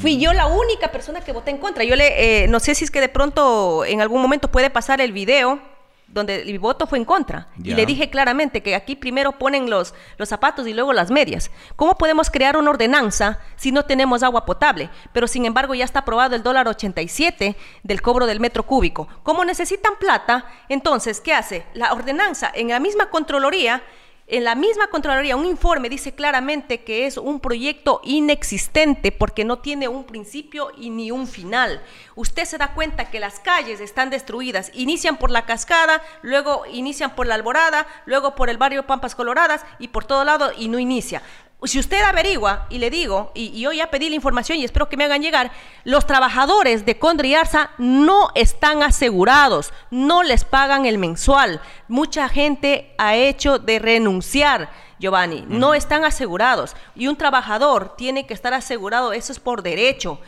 Fui 0.00 0.18
yo 0.18 0.32
la 0.32 0.46
única 0.46 0.88
persona 0.88 1.20
que 1.20 1.32
voté 1.32 1.50
en 1.50 1.58
contra. 1.58 1.84
Yo 1.84 1.96
le, 1.96 2.44
eh, 2.44 2.48
no 2.48 2.60
sé 2.60 2.74
si 2.74 2.84
es 2.84 2.90
que 2.90 3.00
de 3.00 3.08
pronto 3.08 3.84
en 3.84 4.00
algún 4.00 4.22
momento 4.22 4.48
puede 4.50 4.70
pasar 4.70 5.00
el 5.00 5.12
video 5.12 5.60
donde 6.08 6.44
mi 6.44 6.56
voto 6.56 6.86
fue 6.86 6.98
en 6.98 7.04
contra. 7.04 7.48
Y 7.62 7.74
le 7.74 7.84
dije 7.84 8.08
claramente 8.08 8.62
que 8.62 8.74
aquí 8.74 8.96
primero 8.96 9.32
ponen 9.32 9.68
los, 9.68 9.92
los 10.18 10.28
zapatos 10.28 10.66
y 10.66 10.72
luego 10.72 10.92
las 10.92 11.10
medias. 11.10 11.50
¿Cómo 11.74 11.98
podemos 11.98 12.30
crear 12.30 12.56
una 12.56 12.70
ordenanza 12.70 13.40
si 13.56 13.72
no 13.72 13.84
tenemos 13.84 14.22
agua 14.22 14.46
potable? 14.46 14.88
Pero 15.12 15.26
sin 15.26 15.44
embargo 15.44 15.74
ya 15.74 15.84
está 15.84 16.00
aprobado 16.00 16.36
el 16.36 16.42
dólar 16.42 16.68
87 16.68 17.56
del 17.82 18.02
cobro 18.02 18.26
del 18.26 18.40
metro 18.40 18.62
cúbico. 18.62 19.08
Como 19.22 19.44
necesitan 19.44 19.96
plata, 19.98 20.46
entonces, 20.68 21.20
¿qué 21.20 21.34
hace? 21.34 21.66
La 21.74 21.92
ordenanza 21.92 22.50
en 22.54 22.68
la 22.68 22.80
misma 22.80 23.10
Contraloría 23.10 23.82
en 24.28 24.42
la 24.42 24.56
misma 24.56 24.88
Contraloría, 24.88 25.36
un 25.36 25.46
informe 25.46 25.88
dice 25.88 26.12
claramente 26.12 26.82
que 26.82 27.06
es 27.06 27.16
un 27.16 27.38
proyecto 27.38 28.00
inexistente 28.02 29.12
porque 29.12 29.44
no 29.44 29.60
tiene 29.60 29.86
un 29.86 30.02
principio 30.02 30.72
y 30.76 30.90
ni 30.90 31.12
un 31.12 31.28
final. 31.28 31.80
Usted 32.16 32.44
se 32.44 32.58
da 32.58 32.74
cuenta 32.74 33.08
que 33.08 33.20
las 33.20 33.38
calles 33.38 33.80
están 33.80 34.10
destruidas, 34.10 34.72
inician 34.74 35.16
por 35.16 35.30
la 35.30 35.46
cascada, 35.46 36.02
luego 36.22 36.64
inician 36.72 37.14
por 37.14 37.28
la 37.28 37.36
alborada, 37.36 37.86
luego 38.04 38.34
por 38.34 38.50
el 38.50 38.58
barrio 38.58 38.84
Pampas 38.84 39.14
Coloradas 39.14 39.64
y 39.78 39.88
por 39.88 40.04
todo 40.04 40.24
lado 40.24 40.50
y 40.58 40.66
no 40.66 40.80
inicia 40.80 41.22
si 41.66 41.78
usted 41.78 42.02
averigua, 42.02 42.66
y 42.70 42.78
le 42.78 42.90
digo, 42.90 43.32
y, 43.34 43.60
yo 43.60 43.72
ya 43.72 43.90
pedí 43.90 44.08
la 44.08 44.14
información 44.16 44.58
y 44.58 44.64
espero 44.64 44.88
que 44.88 44.96
me 44.96 45.04
hagan 45.04 45.22
llegar, 45.22 45.50
los 45.84 46.06
trabajadores 46.06 46.84
de 46.84 46.98
Condri 46.98 47.34
Arza 47.34 47.70
no 47.78 48.28
están 48.34 48.82
asegurados, 48.82 49.72
no 49.90 50.22
les 50.22 50.44
pagan 50.44 50.86
el 50.86 50.98
mensual. 50.98 51.60
Mucha 51.88 52.28
gente 52.28 52.94
ha 52.98 53.16
hecho 53.16 53.58
de 53.58 53.78
renunciar, 53.78 54.70
Giovanni, 54.98 55.44
no 55.48 55.74
están 55.74 56.04
asegurados. 56.04 56.76
Y 56.94 57.08
un 57.08 57.16
trabajador 57.16 57.96
tiene 57.96 58.26
que 58.26 58.34
estar 58.34 58.54
asegurado, 58.54 59.12
eso 59.12 59.32
es 59.32 59.40
por 59.40 59.62
derecho. 59.62 60.20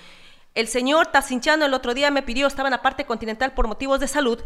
El 0.55 0.67
señor 0.67 1.09
Tacinchano 1.09 1.67
el 1.67 1.75
otro 1.75 1.95
día 1.95 2.11
me 2.11 2.23
pidió, 2.23 2.47
estaba 2.47 2.69
en 2.69 2.73
la 2.73 2.83
parte 2.83 3.05
continental 3.05 3.53
por 3.53 3.69
motivos 3.69 4.01
de 4.01 4.09
salud, 4.09 4.43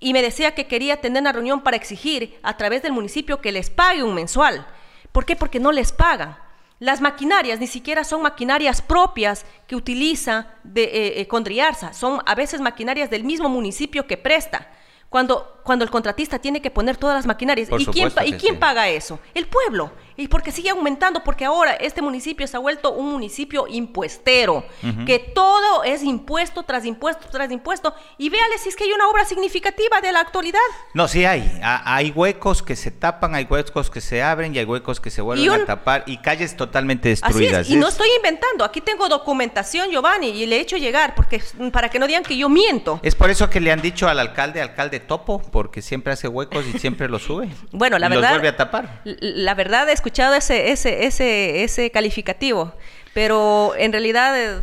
y 0.00 0.12
me 0.12 0.22
decía 0.22 0.54
que 0.54 0.66
quería 0.66 1.00
tener 1.00 1.22
una 1.22 1.32
reunión 1.32 1.62
para 1.62 1.76
exigir 1.76 2.38
a 2.42 2.56
través 2.56 2.82
del 2.82 2.92
municipio 2.92 3.40
que 3.40 3.52
les 3.52 3.70
pague 3.70 4.02
un 4.02 4.14
mensual. 4.14 4.66
¿Por 5.14 5.24
qué? 5.24 5.36
Porque 5.36 5.60
no 5.60 5.70
les 5.70 5.92
paga. 5.92 6.40
Las 6.80 7.00
maquinarias 7.00 7.60
ni 7.60 7.68
siquiera 7.68 8.02
son 8.02 8.22
maquinarias 8.22 8.82
propias 8.82 9.46
que 9.68 9.76
utiliza 9.76 10.48
de, 10.64 10.82
eh, 10.82 11.20
eh, 11.20 11.28
Condriarza, 11.28 11.92
son 11.92 12.20
a 12.26 12.34
veces 12.34 12.60
maquinarias 12.60 13.10
del 13.10 13.22
mismo 13.22 13.48
municipio 13.48 14.08
que 14.08 14.16
presta. 14.16 14.66
Cuando, 15.08 15.53
cuando 15.64 15.84
el 15.84 15.90
contratista 15.90 16.38
tiene 16.38 16.62
que 16.62 16.70
poner 16.70 16.96
todas 16.96 17.16
las 17.16 17.26
maquinarias. 17.26 17.68
¿Y 17.76 17.86
quién, 17.86 18.12
¿y 18.26 18.32
quién 18.34 18.58
paga 18.58 18.88
eso? 18.88 19.18
El 19.34 19.46
pueblo. 19.46 19.90
Y 20.16 20.28
porque 20.28 20.52
sigue 20.52 20.70
aumentando, 20.70 21.24
porque 21.24 21.44
ahora 21.44 21.72
este 21.72 22.00
municipio 22.00 22.46
se 22.46 22.56
ha 22.56 22.60
vuelto 22.60 22.92
un 22.92 23.10
municipio 23.10 23.66
impuestero, 23.68 24.64
que 25.06 25.18
todo 25.18 25.82
es 25.82 26.04
impuesto 26.04 26.62
tras 26.62 26.84
impuesto 26.84 27.26
tras 27.28 27.50
impuesto. 27.50 27.92
Y 28.16 28.28
véale 28.28 28.58
si 28.58 28.68
es 28.68 28.76
que 28.76 28.84
hay 28.84 28.92
una 28.92 29.08
obra 29.08 29.24
significativa 29.24 30.00
de 30.00 30.12
la 30.12 30.20
actualidad. 30.20 30.60
No, 30.92 31.08
sí 31.08 31.24
hay. 31.24 31.58
Hay 31.62 32.12
huecos 32.12 32.62
que 32.62 32.76
se 32.76 32.92
tapan, 32.92 33.34
hay 33.34 33.44
huecos 33.50 33.90
que 33.90 34.00
se 34.00 34.22
abren 34.22 34.54
y 34.54 34.58
hay 34.58 34.64
huecos 34.64 35.00
que 35.00 35.10
se 35.10 35.20
vuelven 35.20 35.50
a 35.50 35.64
tapar 35.64 36.04
y 36.06 36.18
calles 36.18 36.56
totalmente 36.56 37.08
destruidas. 37.08 37.68
Y 37.68 37.74
no 37.74 37.88
estoy 37.88 38.08
inventando. 38.16 38.64
Aquí 38.64 38.80
tengo 38.80 39.08
documentación, 39.08 39.90
Giovanni, 39.90 40.28
y 40.28 40.46
le 40.46 40.58
he 40.58 40.60
hecho 40.60 40.76
llegar 40.76 41.16
porque 41.16 41.42
para 41.72 41.88
que 41.88 41.98
no 41.98 42.06
digan 42.06 42.22
que 42.22 42.36
yo 42.36 42.48
miento. 42.48 43.00
Es 43.02 43.16
por 43.16 43.30
eso 43.30 43.50
que 43.50 43.58
le 43.58 43.72
han 43.72 43.82
dicho 43.82 44.06
al 44.06 44.20
alcalde, 44.20 44.62
alcalde 44.62 45.00
topo, 45.00 45.42
porque 45.54 45.82
siempre 45.82 46.12
hace 46.12 46.26
huecos 46.26 46.64
y 46.66 46.80
siempre 46.80 47.08
los 47.08 47.22
sube. 47.22 47.48
bueno, 47.70 47.96
la 48.00 48.08
verdad. 48.08 48.22
Los 48.22 48.30
vuelve 48.32 48.48
a 48.48 48.56
tapar. 48.56 49.02
La 49.04 49.54
verdad 49.54 49.88
es 49.88 49.94
escuchado 49.94 50.34
ese, 50.34 50.72
ese, 50.72 51.06
ese, 51.06 51.62
ese 51.62 51.92
calificativo, 51.92 52.74
pero 53.12 53.72
en 53.78 53.92
realidad... 53.92 54.36
Eh, 54.36 54.60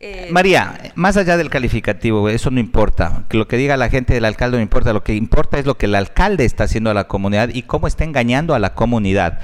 eh, 0.00 0.28
María, 0.32 0.90
más 0.96 1.16
allá 1.16 1.36
del 1.36 1.50
calificativo, 1.50 2.28
eso 2.28 2.50
no 2.50 2.58
importa. 2.58 3.26
Que 3.28 3.36
lo 3.36 3.46
que 3.46 3.56
diga 3.56 3.76
la 3.76 3.90
gente 3.90 4.12
del 4.12 4.24
alcalde 4.24 4.56
no 4.56 4.62
importa. 4.64 4.92
Lo 4.92 5.04
que 5.04 5.14
importa 5.14 5.56
es 5.56 5.66
lo 5.66 5.78
que 5.78 5.86
el 5.86 5.94
alcalde 5.94 6.44
está 6.44 6.64
haciendo 6.64 6.90
a 6.90 6.94
la 6.94 7.06
comunidad 7.06 7.50
y 7.54 7.62
cómo 7.62 7.86
está 7.86 8.02
engañando 8.02 8.56
a 8.56 8.58
la 8.58 8.74
comunidad. 8.74 9.38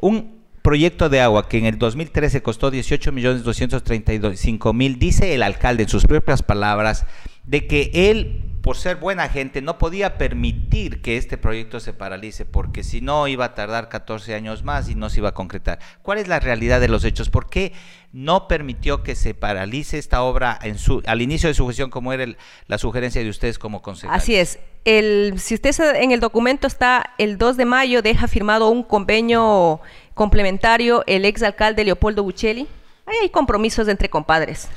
Un 0.00 0.44
proyecto 0.62 1.08
de 1.08 1.22
agua 1.22 1.48
que 1.48 1.58
en 1.58 1.66
el 1.66 1.76
2013 1.76 2.40
costó 2.40 2.70
18 2.70 3.10
millones 3.10 3.42
235 3.42 4.72
mil, 4.72 5.00
dice 5.00 5.34
el 5.34 5.42
alcalde 5.42 5.82
en 5.82 5.88
sus 5.88 6.06
propias 6.06 6.44
palabras, 6.44 7.04
de 7.44 7.66
que 7.66 7.90
él 7.92 8.45
por 8.66 8.76
ser 8.76 8.96
buena 8.96 9.28
gente, 9.28 9.62
no 9.62 9.78
podía 9.78 10.18
permitir 10.18 11.00
que 11.00 11.16
este 11.16 11.38
proyecto 11.38 11.78
se 11.78 11.92
paralice, 11.92 12.44
porque 12.44 12.82
si 12.82 13.00
no 13.00 13.28
iba 13.28 13.44
a 13.44 13.54
tardar 13.54 13.88
14 13.88 14.34
años 14.34 14.64
más 14.64 14.88
y 14.88 14.96
no 14.96 15.08
se 15.08 15.20
iba 15.20 15.28
a 15.28 15.34
concretar. 15.34 15.78
¿Cuál 16.02 16.18
es 16.18 16.26
la 16.26 16.40
realidad 16.40 16.80
de 16.80 16.88
los 16.88 17.04
hechos? 17.04 17.30
¿Por 17.30 17.48
qué 17.48 17.72
no 18.10 18.48
permitió 18.48 19.04
que 19.04 19.14
se 19.14 19.34
paralice 19.34 19.98
esta 19.98 20.20
obra 20.24 20.58
en 20.60 20.78
su, 20.78 21.00
al 21.06 21.22
inicio 21.22 21.48
de 21.48 21.54
su 21.54 21.64
gestión, 21.68 21.90
como 21.90 22.12
era 22.12 22.26
la 22.66 22.78
sugerencia 22.78 23.22
de 23.22 23.30
ustedes 23.30 23.56
como 23.60 23.82
concejales? 23.82 24.20
Así 24.20 24.34
es. 24.34 24.58
El, 24.84 25.38
si 25.38 25.54
usted 25.54 25.72
en 25.94 26.10
el 26.10 26.18
documento 26.18 26.66
está, 26.66 27.14
el 27.18 27.38
2 27.38 27.58
de 27.58 27.66
mayo 27.66 28.02
deja 28.02 28.26
firmado 28.26 28.68
un 28.70 28.82
convenio 28.82 29.80
complementario 30.14 31.04
el 31.06 31.24
exalcalde 31.24 31.84
Leopoldo 31.84 32.24
Buccelli. 32.24 32.66
Ahí 33.06 33.16
hay 33.22 33.28
compromisos 33.28 33.86
entre 33.86 34.10
compadres. 34.10 34.68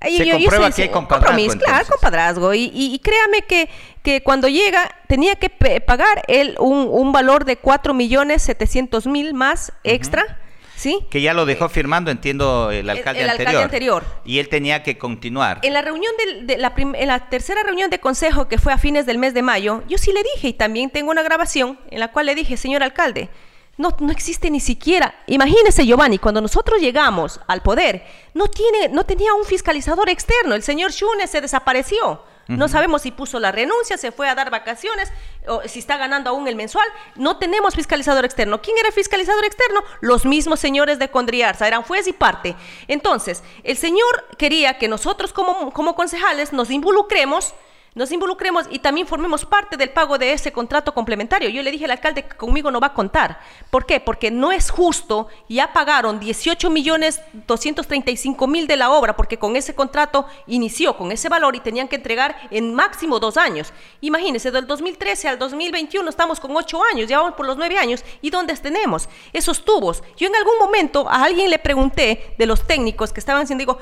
Ahí 0.00 0.18
Se 0.18 0.30
comprueba 0.30 0.70
que 0.70 0.82
hay 0.82 0.88
compadrazgo. 0.88 1.58
claro, 1.58 1.86
compadrazgo. 1.88 2.54
Y, 2.54 3.00
créame 3.02 3.42
que, 3.42 3.68
que 4.02 4.22
cuando 4.22 4.48
llega 4.48 4.90
tenía 5.08 5.36
que 5.36 5.50
pagar 5.50 6.22
él 6.28 6.56
un, 6.58 6.88
un 6.90 7.12
valor 7.12 7.44
de 7.44 7.56
4 7.56 7.94
millones 7.94 8.42
700 8.42 9.06
mil 9.06 9.34
más 9.34 9.72
extra. 9.84 10.40
¿Sí? 10.76 11.06
Que 11.10 11.22
ya 11.22 11.32
lo 11.32 11.46
dejó 11.46 11.70
firmando, 11.70 12.10
entiendo, 12.10 12.70
el 12.70 12.90
alcalde, 12.90 13.22
el, 13.22 13.30
anterior. 13.30 13.62
anterior. 13.62 14.04
Y 14.26 14.40
él 14.40 14.50
tenía 14.50 14.82
que 14.82 14.98
continuar. 14.98 15.60
En 15.62 15.72
la 15.72 15.80
reunión 15.80 16.12
de, 16.44 16.58
la, 16.58 16.74
en 16.76 17.08
la 17.08 17.30
tercera 17.30 17.62
reunión 17.62 17.88
de 17.88 17.98
consejo 17.98 18.46
que 18.46 18.58
fue 18.58 18.74
a 18.74 18.78
fines 18.78 19.06
del 19.06 19.16
mes 19.16 19.32
de 19.32 19.40
mayo, 19.40 19.82
yo 19.88 19.96
sí 19.96 20.12
le 20.12 20.22
dije, 20.34 20.48
y 20.48 20.52
también 20.52 20.90
tengo 20.90 21.10
una 21.10 21.22
grabación 21.22 21.78
en 21.90 21.98
la 21.98 22.12
cual 22.12 22.26
le 22.26 22.34
dije, 22.34 22.58
señor 22.58 22.82
alcalde, 22.82 23.30
no, 23.78 23.94
no 24.00 24.10
existe 24.10 24.50
ni 24.50 24.60
siquiera. 24.60 25.14
Imagínese, 25.26 25.84
Giovanni, 25.84 26.18
cuando 26.18 26.40
nosotros 26.40 26.80
llegamos 26.80 27.40
al 27.46 27.62
poder, 27.62 28.04
no, 28.34 28.48
tiene, 28.48 28.88
no 28.88 29.04
tenía 29.04 29.34
un 29.34 29.44
fiscalizador 29.44 30.08
externo. 30.08 30.54
El 30.54 30.62
señor 30.62 30.92
Shunes 30.92 31.30
se 31.30 31.40
desapareció. 31.40 32.22
No 32.48 32.68
sabemos 32.68 33.02
si 33.02 33.10
puso 33.10 33.40
la 33.40 33.50
renuncia, 33.50 33.96
se 33.96 34.12
fue 34.12 34.28
a 34.28 34.36
dar 34.36 34.50
vacaciones, 34.50 35.10
o 35.48 35.62
si 35.66 35.80
está 35.80 35.96
ganando 35.96 36.30
aún 36.30 36.46
el 36.46 36.54
mensual. 36.54 36.86
No 37.16 37.38
tenemos 37.38 37.74
fiscalizador 37.74 38.24
externo. 38.24 38.62
¿Quién 38.62 38.78
era 38.78 38.88
el 38.88 38.94
fiscalizador 38.94 39.44
externo? 39.44 39.82
Los 40.00 40.24
mismos 40.24 40.60
señores 40.60 41.00
de 41.00 41.10
Condriarza, 41.10 41.66
eran 41.66 41.82
juez 41.82 42.06
y 42.06 42.12
parte. 42.12 42.54
Entonces, 42.86 43.42
el 43.64 43.76
señor 43.76 44.28
quería 44.38 44.78
que 44.78 44.86
nosotros 44.86 45.32
como, 45.32 45.72
como 45.72 45.96
concejales 45.96 46.52
nos 46.52 46.70
involucremos 46.70 47.52
nos 47.96 48.12
involucremos 48.12 48.66
y 48.70 48.78
también 48.78 49.06
formemos 49.06 49.46
parte 49.46 49.78
del 49.78 49.88
pago 49.88 50.18
de 50.18 50.32
ese 50.32 50.52
contrato 50.52 50.92
complementario. 50.92 51.48
Yo 51.48 51.62
le 51.62 51.70
dije 51.70 51.86
al 51.86 51.92
alcalde 51.92 52.24
que 52.24 52.36
conmigo 52.36 52.70
no 52.70 52.78
va 52.78 52.88
a 52.88 52.94
contar. 52.94 53.40
¿Por 53.70 53.86
qué? 53.86 54.00
Porque 54.00 54.30
no 54.30 54.52
es 54.52 54.70
justo, 54.70 55.28
ya 55.48 55.72
pagaron 55.72 56.20
18 56.20 56.68
millones 56.68 57.22
235 57.32 58.46
mil 58.46 58.66
de 58.66 58.76
la 58.76 58.90
obra, 58.90 59.16
porque 59.16 59.38
con 59.38 59.56
ese 59.56 59.74
contrato 59.74 60.26
inició 60.46 60.94
con 60.98 61.10
ese 61.10 61.30
valor 61.30 61.56
y 61.56 61.60
tenían 61.60 61.88
que 61.88 61.96
entregar 61.96 62.36
en 62.50 62.74
máximo 62.74 63.18
dos 63.18 63.38
años. 63.38 63.72
Imagínense, 64.02 64.50
del 64.50 64.66
2013 64.66 65.28
al 65.28 65.38
2021 65.38 66.06
estamos 66.10 66.38
con 66.38 66.54
ocho 66.54 66.82
años, 66.92 67.08
ya 67.08 67.18
vamos 67.18 67.34
por 67.34 67.46
los 67.46 67.56
nueve 67.56 67.78
años. 67.78 68.04
¿Y 68.20 68.28
dónde 68.28 68.54
tenemos? 68.56 69.08
Esos 69.32 69.64
tubos. 69.64 70.02
Yo 70.18 70.26
en 70.26 70.36
algún 70.36 70.58
momento 70.58 71.08
a 71.08 71.24
alguien 71.24 71.48
le 71.48 71.58
pregunté 71.58 72.34
de 72.36 72.44
los 72.44 72.66
técnicos 72.66 73.14
que 73.14 73.20
estaban 73.20 73.44
haciendo, 73.44 73.62
digo, 73.62 73.78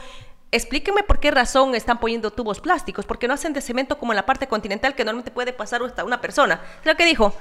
explíqueme 0.54 1.02
por 1.02 1.18
qué 1.18 1.30
razón 1.30 1.74
están 1.74 1.98
poniendo 1.98 2.30
tubos 2.30 2.60
plásticos, 2.60 3.04
porque 3.04 3.26
no 3.26 3.34
hacen 3.34 3.52
de 3.52 3.60
cemento 3.60 3.98
como 3.98 4.12
en 4.12 4.16
la 4.16 4.26
parte 4.26 4.46
continental 4.46 4.94
que 4.94 5.04
normalmente 5.04 5.32
puede 5.32 5.52
pasar 5.52 5.82
hasta 5.82 6.04
una 6.04 6.20
persona. 6.20 6.60
Lo 6.84 6.94
que 6.96 7.04
dijo, 7.04 7.34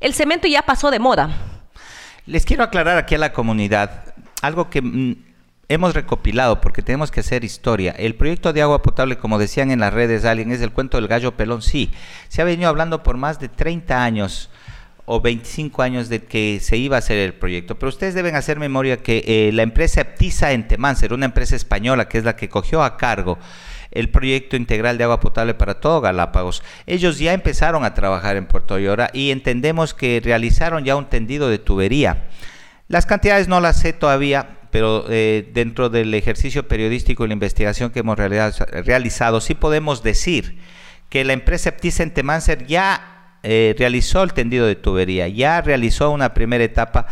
el 0.00 0.12
cemento 0.14 0.46
ya 0.46 0.62
pasó 0.62 0.90
de 0.90 0.98
moda. 0.98 1.30
Les 2.26 2.44
quiero 2.44 2.62
aclarar 2.62 2.98
aquí 2.98 3.14
a 3.14 3.18
la 3.18 3.32
comunidad 3.32 4.14
algo 4.42 4.68
que 4.68 4.82
mm, 4.82 5.16
hemos 5.68 5.94
recopilado 5.94 6.60
porque 6.60 6.82
tenemos 6.82 7.10
que 7.10 7.20
hacer 7.20 7.42
historia. 7.42 7.92
El 7.92 8.14
proyecto 8.14 8.52
de 8.52 8.60
agua 8.60 8.82
potable, 8.82 9.16
como 9.16 9.38
decían 9.38 9.70
en 9.70 9.80
las 9.80 9.94
redes 9.94 10.26
alguien, 10.26 10.52
es 10.52 10.60
el 10.60 10.72
cuento 10.72 10.98
del 10.98 11.08
gallo 11.08 11.36
pelón. 11.36 11.62
Sí, 11.62 11.90
se 12.28 12.42
ha 12.42 12.44
venido 12.44 12.68
hablando 12.68 13.02
por 13.02 13.16
más 13.16 13.40
de 13.40 13.48
30 13.48 14.04
años 14.04 14.50
o 15.08 15.20
25 15.20 15.82
años 15.82 16.08
de 16.08 16.22
que 16.24 16.60
se 16.60 16.76
iba 16.76 16.96
a 16.96 16.98
hacer 16.98 17.18
el 17.18 17.34
proyecto. 17.34 17.78
Pero 17.78 17.88
ustedes 17.88 18.14
deben 18.14 18.36
hacer 18.36 18.58
memoria 18.58 18.98
que 18.98 19.24
eh, 19.26 19.50
la 19.52 19.62
empresa 19.62 20.02
Eptisa 20.02 20.52
en 20.52 20.68
Temáncer, 20.68 21.14
una 21.14 21.24
empresa 21.24 21.56
española 21.56 22.08
que 22.08 22.18
es 22.18 22.24
la 22.24 22.36
que 22.36 22.48
cogió 22.48 22.82
a 22.82 22.96
cargo 22.98 23.38
el 23.90 24.10
proyecto 24.10 24.56
integral 24.56 24.98
de 24.98 25.04
agua 25.04 25.20
potable 25.20 25.54
para 25.54 25.80
todo 25.80 26.02
Galápagos. 26.02 26.62
Ellos 26.86 27.18
ya 27.18 27.32
empezaron 27.32 27.84
a 27.84 27.94
trabajar 27.94 28.36
en 28.36 28.46
Puerto 28.46 28.78
Llora 28.78 29.10
y 29.14 29.30
entendemos 29.30 29.94
que 29.94 30.20
realizaron 30.22 30.84
ya 30.84 30.94
un 30.94 31.06
tendido 31.06 31.48
de 31.48 31.58
tubería. 31.58 32.28
Las 32.88 33.06
cantidades 33.06 33.48
no 33.48 33.60
las 33.60 33.80
sé 33.80 33.94
todavía, 33.94 34.58
pero 34.70 35.06
eh, 35.08 35.50
dentro 35.54 35.88
del 35.88 36.12
ejercicio 36.12 36.68
periodístico 36.68 37.24
y 37.24 37.28
la 37.28 37.34
investigación 37.34 37.90
que 37.90 38.00
hemos 38.00 38.18
realizado, 38.18 39.40
sí 39.40 39.54
podemos 39.54 40.02
decir 40.02 40.58
que 41.08 41.24
la 41.24 41.32
empresa 41.32 41.70
Eptisa 41.70 42.02
en 42.02 42.12
Temáncer 42.12 42.66
ya 42.66 43.17
eh, 43.44 43.76
realizó 43.78 44.24
el 44.24 44.32
tendido 44.32 44.66
de 44.66 44.74
tubería, 44.74 45.28
ya 45.28 45.60
realizó 45.60 46.10
una 46.10 46.34
primera 46.34 46.64
etapa. 46.64 47.06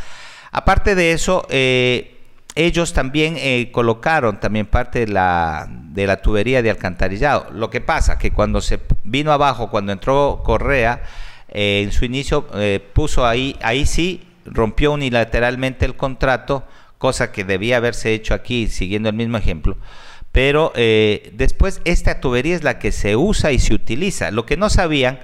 Aparte 0.51 0.97
de 0.97 1.13
eso, 1.13 1.47
eh, 1.51 2.17
ellos 2.57 2.93
también 2.93 3.37
eh, 3.39 3.71
colocaron 3.71 4.41
también 4.41 4.67
parte 4.67 5.07
de 5.07 5.13
la, 5.13 5.69
de 5.71 6.07
la 6.07 6.21
tubería 6.21 6.63
de 6.63 6.71
alcantarillado. 6.71 7.47
Lo 7.53 7.71
que 7.71 7.81
pasa 7.81 8.19
que 8.19 8.33
cuando 8.33 8.61
se 8.61 8.81
vino 9.05 9.31
abajo, 9.33 9.71
cuando 9.71 9.93
entró 9.93 10.43
Correa, 10.45 11.03
en 11.49 11.93
su 11.93 12.05
inicio 12.05 12.49
puso 12.93 13.25
ahí, 13.25 13.57
ahí 13.63 13.87
sí 13.87 14.27
rompió 14.45 14.93
unilateralmente 14.93 15.87
el 15.87 15.97
contrato, 15.97 16.65
cosa 16.99 17.31
que 17.31 17.45
debía 17.45 17.77
haberse 17.77 18.13
hecho 18.13 18.35
aquí, 18.35 18.67
siguiendo 18.67 19.09
el 19.09 19.15
mismo 19.15 19.39
ejemplo 19.39 19.77
pero 20.33 20.73
después 20.75 21.81
esta 21.87 22.21
tubería 22.21 22.55
es 22.55 22.63
la 22.63 22.79
que 22.79 22.93
se 22.93 23.17
usa 23.17 23.53
y 23.53 23.59
se 23.59 23.73
utiliza. 23.73 24.31
Lo 24.31 24.45
que 24.45 24.59
no 24.59 24.69
sabían 24.69 25.19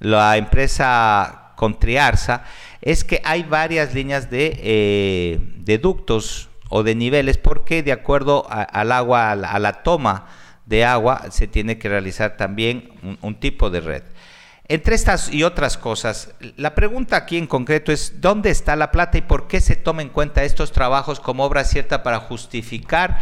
la 0.00 0.36
empresa 0.36 1.44
Contriarza, 1.56 2.44
es 2.82 3.04
que 3.04 3.22
hay 3.24 3.44
varias 3.44 3.94
líneas 3.94 4.30
de, 4.30 4.58
eh, 4.62 5.78
ductos 5.80 6.50
o 6.68 6.82
de 6.82 6.94
niveles 6.94 7.38
porque 7.38 7.82
de 7.82 7.92
acuerdo 7.92 8.46
al 8.50 8.92
agua, 8.92 9.30
a 9.30 9.58
la, 9.58 9.72
toma 9.82 10.26
de 10.66 10.84
agua, 10.84 11.30
se 11.30 11.46
tiene 11.46 11.78
que 11.78 11.88
realizar 11.88 12.36
también 12.36 13.18
un, 13.22 13.34
tipo 13.36 13.70
de 13.70 13.80
red. 13.80 14.02
Entre 14.66 14.94
estas 14.94 15.32
y 15.32 15.44
otras 15.44 15.76
cosas, 15.76 16.34
la 16.56 16.74
pregunta 16.74 17.16
aquí 17.16 17.36
en 17.36 17.46
concreto 17.46 17.92
es, 17.92 18.20
¿dónde 18.20 18.50
está 18.50 18.76
la 18.76 18.90
plata 18.90 19.18
y 19.18 19.22
por 19.22 19.46
qué 19.46 19.60
se 19.60 19.76
toma 19.76 20.02
en 20.02 20.08
cuenta 20.08 20.42
estos 20.42 20.72
trabajos 20.72 21.20
como 21.20 21.44
obra 21.44 21.64
cierta 21.64 22.02
para 22.02 22.18
justificar 22.18 23.20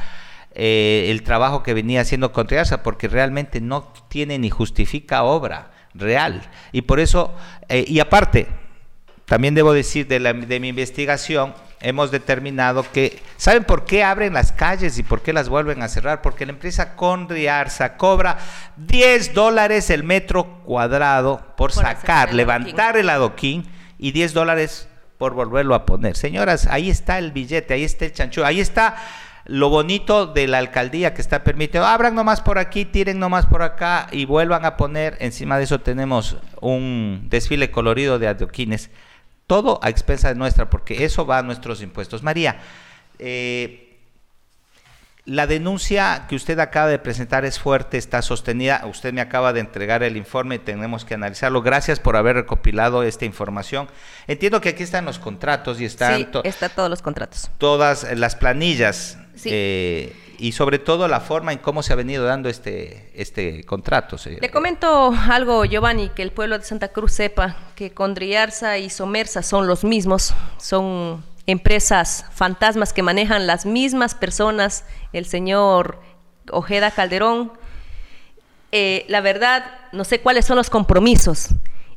eh, 0.55 1.09
el 1.11 1.25
trabajo 1.25 1.63
que 1.63 1.75
venía 1.75 2.01
haciendo 2.01 2.33
Contriarza? 2.33 2.83
Porque 2.85 3.09
realmente 3.09 3.61
no 3.61 3.93
tiene 4.09 4.39
ni 4.39 4.51
justifica 4.51 5.25
obra 5.25 5.72
real. 5.95 6.43
Y 6.73 6.83
por 6.83 7.01
eso, 7.01 7.35
eh, 7.69 7.85
y 7.87 8.01
aparte, 8.01 8.49
también 9.27 9.55
debo 9.55 9.73
decir 9.73 10.07
de, 10.07 10.21
la, 10.21 10.33
de 10.33 10.61
mi 10.61 10.69
investigación, 10.69 11.55
hemos 11.81 12.11
determinado 12.11 12.85
que, 12.93 13.21
¿saben 13.37 13.65
por 13.65 13.85
qué 13.85 14.05
abren 14.05 14.35
las 14.35 14.53
calles 14.53 14.99
y 14.99 15.03
por 15.03 15.23
qué 15.23 15.33
las 15.33 15.49
vuelven 15.49 15.83
a 15.83 15.89
cerrar? 15.89 16.23
Porque 16.23 16.47
la 16.47 16.53
empresa 16.53 16.97
Condriarza 16.97 17.97
cobra 17.97 18.39
10 18.77 19.35
dólares 19.35 19.91
el 19.91 20.05
metro 20.05 20.63
cuadrado 20.65 21.45
por, 21.57 21.73
sacar, 21.73 22.33
levantar 22.33 22.97
el 22.97 23.11
adoquín 23.11 23.71
y 23.99 24.13
10 24.13 24.33
dólares 24.33 24.89
por 25.19 25.35
volverlo 25.35 25.75
a 25.75 25.87
poner. 25.87 26.17
Señoras, 26.17 26.67
ahí 26.67 26.91
está 26.91 27.19
el 27.19 27.33
billete, 27.33 27.75
ahí 27.75 27.85
está 27.85 28.05
el 28.05 28.13
chancho, 28.13 28.45
ahí 28.45 28.61
está 28.61 28.97
lo 29.53 29.69
bonito 29.69 30.25
de 30.25 30.47
la 30.47 30.57
alcaldía 30.57 31.13
que 31.13 31.21
está 31.21 31.45
permitido, 31.45 31.85
abran 31.85 32.15
nomás 32.15 32.41
por 32.41 32.59
aquí, 32.59 32.87
tiren 32.87 33.19
nomás 33.19 33.45
por 33.45 33.63
acá 33.63 34.09
y 34.11 34.25
vuelvan 34.25 34.65
a 34.65 34.79
poner, 34.79 35.19
encima 35.21 35.59
de 35.59 35.65
eso 35.65 35.79
tenemos 35.79 36.39
un 36.63 37.27
desfile 37.29 37.71
colorido 37.71 38.19
de 38.19 38.29
adoquines, 38.29 38.89
todo 39.47 39.79
a 39.83 39.91
expensa 39.91 40.33
nuestra, 40.33 40.71
porque 40.71 41.05
eso 41.05 41.27
va 41.27 41.37
a 41.37 41.43
nuestros 41.43 41.83
impuestos. 41.83 42.23
María, 42.23 42.61
eh, 43.19 43.99
la 45.27 45.47
denuncia 45.47 46.25
que 46.31 46.35
usted 46.35 46.59
acaba 46.59 46.89
de 46.89 46.99
presentar 46.99 47.45
es 47.45 47.59
fuerte, 47.59 47.99
está 47.99 48.23
sostenida. 48.23 48.87
Usted 48.87 49.13
me 49.13 49.21
acaba 49.21 49.53
de 49.53 49.61
entregar 49.61 50.03
el 50.03 50.17
informe, 50.17 50.61
tenemos 50.61 51.05
que 51.05 51.13
analizarlo. 51.13 51.61
Gracias 51.61 52.01
por 52.01 52.17
haber 52.17 52.37
recopilado 52.37 53.03
esta 53.03 53.27
información. 53.27 53.89
Entiendo 54.27 54.63
que 54.63 54.71
aquí 54.71 54.83
están 54.83 55.05
los 55.05 55.19
contratos 55.19 55.79
y 55.79 55.85
están 55.85 56.17
sí, 56.17 56.29
está 56.43 56.71
todos 56.71 56.89
los 56.89 57.03
contratos. 57.03 57.51
Todas 57.59 58.17
las 58.17 58.35
planillas 58.35 59.19
eh, 59.45 60.15
y 60.39 60.53
sobre 60.53 60.79
todo 60.79 61.09
la 61.09 61.21
forma 61.21 61.53
en 61.53 61.59
cómo 61.59 61.83
se 61.83 61.93
ha 61.93 61.97
venido 61.97 62.25
dando 62.25 62.49
este 62.49 63.11
este 63.15 63.65
contrato. 63.65 64.17
Le 64.41 64.51
comento 64.51 65.15
algo, 65.31 65.65
Giovanni, 65.65 66.09
que 66.11 66.23
el 66.23 66.33
pueblo 66.33 66.59
de 66.59 66.65
Santa 66.65 66.89
Cruz 66.89 67.13
sepa 67.13 67.57
que 67.75 67.93
Condriarza 67.93 68.79
y 68.79 68.91
Somersa 68.91 69.43
son 69.43 69.67
los 69.67 69.85
mismos, 69.85 70.35
son 70.59 71.25
empresas 71.47 72.25
fantasmas 72.33 72.93
que 72.93 73.03
manejan 73.03 73.47
las 73.47 73.67
mismas 73.67 74.15
personas, 74.15 74.85
el 75.13 75.27
señor 75.27 76.01
Ojeda 76.51 76.91
Calderón. 76.91 77.53
Eh, 78.73 79.05
la 79.09 79.21
verdad, 79.21 79.65
no 79.93 80.05
sé 80.05 80.21
cuáles 80.21 80.47
son 80.47 80.57
los 80.57 80.71
compromisos. 80.71 81.49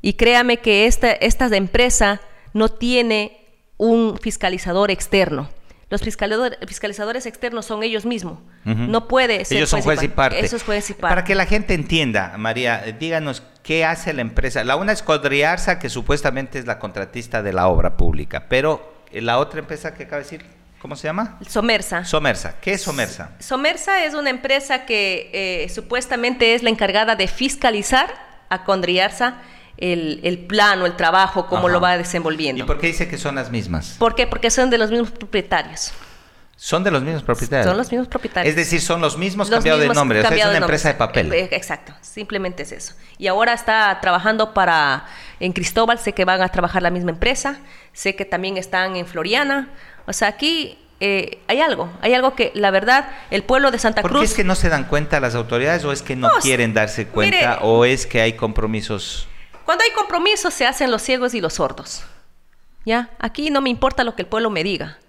Y 0.02 0.13
créame 0.13 0.58
que 0.58 0.86
esta, 0.86 1.12
esta 1.12 1.48
empresa 1.56 2.21
no 2.54 2.69
tiene 2.69 3.41
un 3.78 4.17
fiscalizador 4.17 4.91
externo. 4.91 5.50
Los 5.89 6.02
fiscalizadores, 6.02 7.26
externos 7.28 7.65
son 7.65 7.84
ellos 7.84 8.06
mismos. 8.06 8.39
No 8.63 9.08
puede 9.08 9.45
ser. 9.45 9.58
Ellos 9.58 9.69
son 9.69 9.82
juez 9.82 10.02
y 10.02 10.08
parte. 10.08 10.39
Eso 10.43 10.56
es 10.56 10.63
juez 10.63 10.89
y 10.89 10.93
parte. 10.93 11.10
Para 11.15 11.24
que 11.24 11.36
la 11.36 11.45
gente 11.45 11.74
entienda, 11.74 12.34
María, 12.38 12.84
díganos 13.00 13.43
qué 13.62 13.86
hace 13.86 14.13
la 14.13 14.21
empresa. 14.21 14.63
La 14.63 14.76
una 14.76 14.91
es 14.91 15.04
Codriarza, 15.04 15.78
que 15.78 15.89
supuestamente 15.89 16.58
es 16.58 16.65
la 16.65 16.80
contratista 16.80 17.43
de 17.43 17.54
la 17.54 17.67
obra 17.67 17.98
pública, 17.98 18.45
pero 18.50 18.95
la 19.12 19.38
otra 19.38 19.60
empresa 19.60 19.93
que 19.93 20.04
acaba 20.04 20.17
de 20.17 20.24
decir, 20.24 20.45
¿cómo 20.80 20.95
se 20.95 21.08
llama? 21.08 21.38
Somersa. 21.48 22.04
Somersa. 22.04 22.56
¿Qué 22.60 22.74
es 22.74 22.82
Somersa? 22.82 23.32
Somersa 23.39 24.04
es 24.06 24.15
una 24.15 24.32
empresa 24.32 24.86
que 24.86 25.30
eh, 25.34 25.69
supuestamente 25.69 26.56
es 26.56 26.63
la 26.63 26.69
encargada 26.69 27.15
de 27.15 27.28
fiscalizar 27.28 28.13
a 28.50 28.63
Condriarza 28.63 29.36
el, 29.78 30.20
el 30.24 30.40
plano, 30.40 30.86
el 30.86 30.96
trabajo, 30.96 31.48
cómo 31.48 31.70
lo 31.70 31.82
va 31.82 31.98
desenvolviendo. 31.98 32.64
¿Y 32.64 32.68
por 32.68 32.80
qué 32.80 32.88
dice 32.88 33.08
que 33.08 33.18
son 33.18 33.36
las 33.36 33.52
mismas? 33.52 33.96
¿Por 34.00 34.16
qué? 34.16 34.28
Porque 34.28 34.50
son 34.50 34.70
de 34.70 34.78
los 34.78 34.92
mismos 34.92 35.12
propietarios. 35.12 35.94
Son 36.58 36.86
de 36.86 36.92
los 36.92 37.04
mismos 37.04 37.24
propietarios. 37.24 37.68
Son 37.68 37.78
los 37.78 37.92
mismos 37.92 38.08
propietarios. 38.08 38.50
Es 38.50 38.56
decir, 38.56 38.80
son 38.80 39.02
los 39.02 39.18
mismos 39.18 39.50
cambiados 39.50 39.82
de 39.82 39.90
nombre. 39.90 40.22
es 40.22 40.26
una 40.28 40.58
empresa 40.58 40.88
de 40.88 40.96
papel. 40.96 41.34
Eh, 41.34 41.50
exacto, 41.52 41.94
simplemente 42.02 42.64
es 42.64 42.72
eso. 42.72 42.94
Y 43.18 43.28
ahora 43.28 43.54
está 43.54 43.98
trabajando 44.02 44.54
para 44.54 45.06
en 45.42 45.52
Cristóbal, 45.52 46.00
sé 46.00 46.14
que 46.14 46.24
van 46.24 46.42
a 46.42 46.48
trabajar 46.50 46.82
la 46.82 46.92
misma 46.92 47.12
empresa, 47.12 47.60
sé 47.92 48.16
que 48.16 48.24
también 48.24 48.56
están 48.56 48.96
en 48.96 49.06
Floriana. 49.06 49.70
O 50.08 50.14
sea, 50.14 50.30
aquí 50.30 50.78
eh, 51.02 51.40
hay 51.48 51.60
algo, 51.60 51.92
hay 52.02 52.14
algo 52.14 52.36
que 52.36 52.54
la 52.56 52.72
verdad 52.72 53.10
el 53.32 53.44
pueblo 53.44 53.70
de 53.70 53.78
Santa 53.78 54.02
Cruz... 54.02 54.14
¿Por 54.14 54.22
qué 54.22 54.26
es 54.26 54.34
que 54.34 54.44
no 54.46 54.56
se 54.56 54.70
dan 54.70 54.86
cuenta 54.86 55.20
las 55.20 55.36
autoridades 55.36 55.84
o 55.84 55.92
es 55.92 56.02
que 56.02 56.16
no, 56.16 56.30
quieren 56.42 56.74
darse 56.74 57.08
cuenta 57.08 57.60
o 57.64 57.84
es 57.84 58.06
que 58.06 58.22
hay 58.22 58.34
compromisos? 58.34 59.28
Cuando 59.65 59.84
hay 59.84 59.91
compromisos 59.91 60.54
se 60.54 60.65
hacen 60.65 60.91
los 60.91 61.01
ciegos 61.01 61.34
y 61.34 61.41
los 61.41 61.56
sordos. 61.56 62.04
¿Ya? 62.86 63.10
Aquí 63.17 63.49
no 63.49 63.62
me 63.62 63.71
importa 63.71 64.04
lo 64.04 64.15
que 64.15 64.21
el 64.21 64.28
pueblo 64.28 64.51
me 64.51 64.63
diga. 64.63 64.99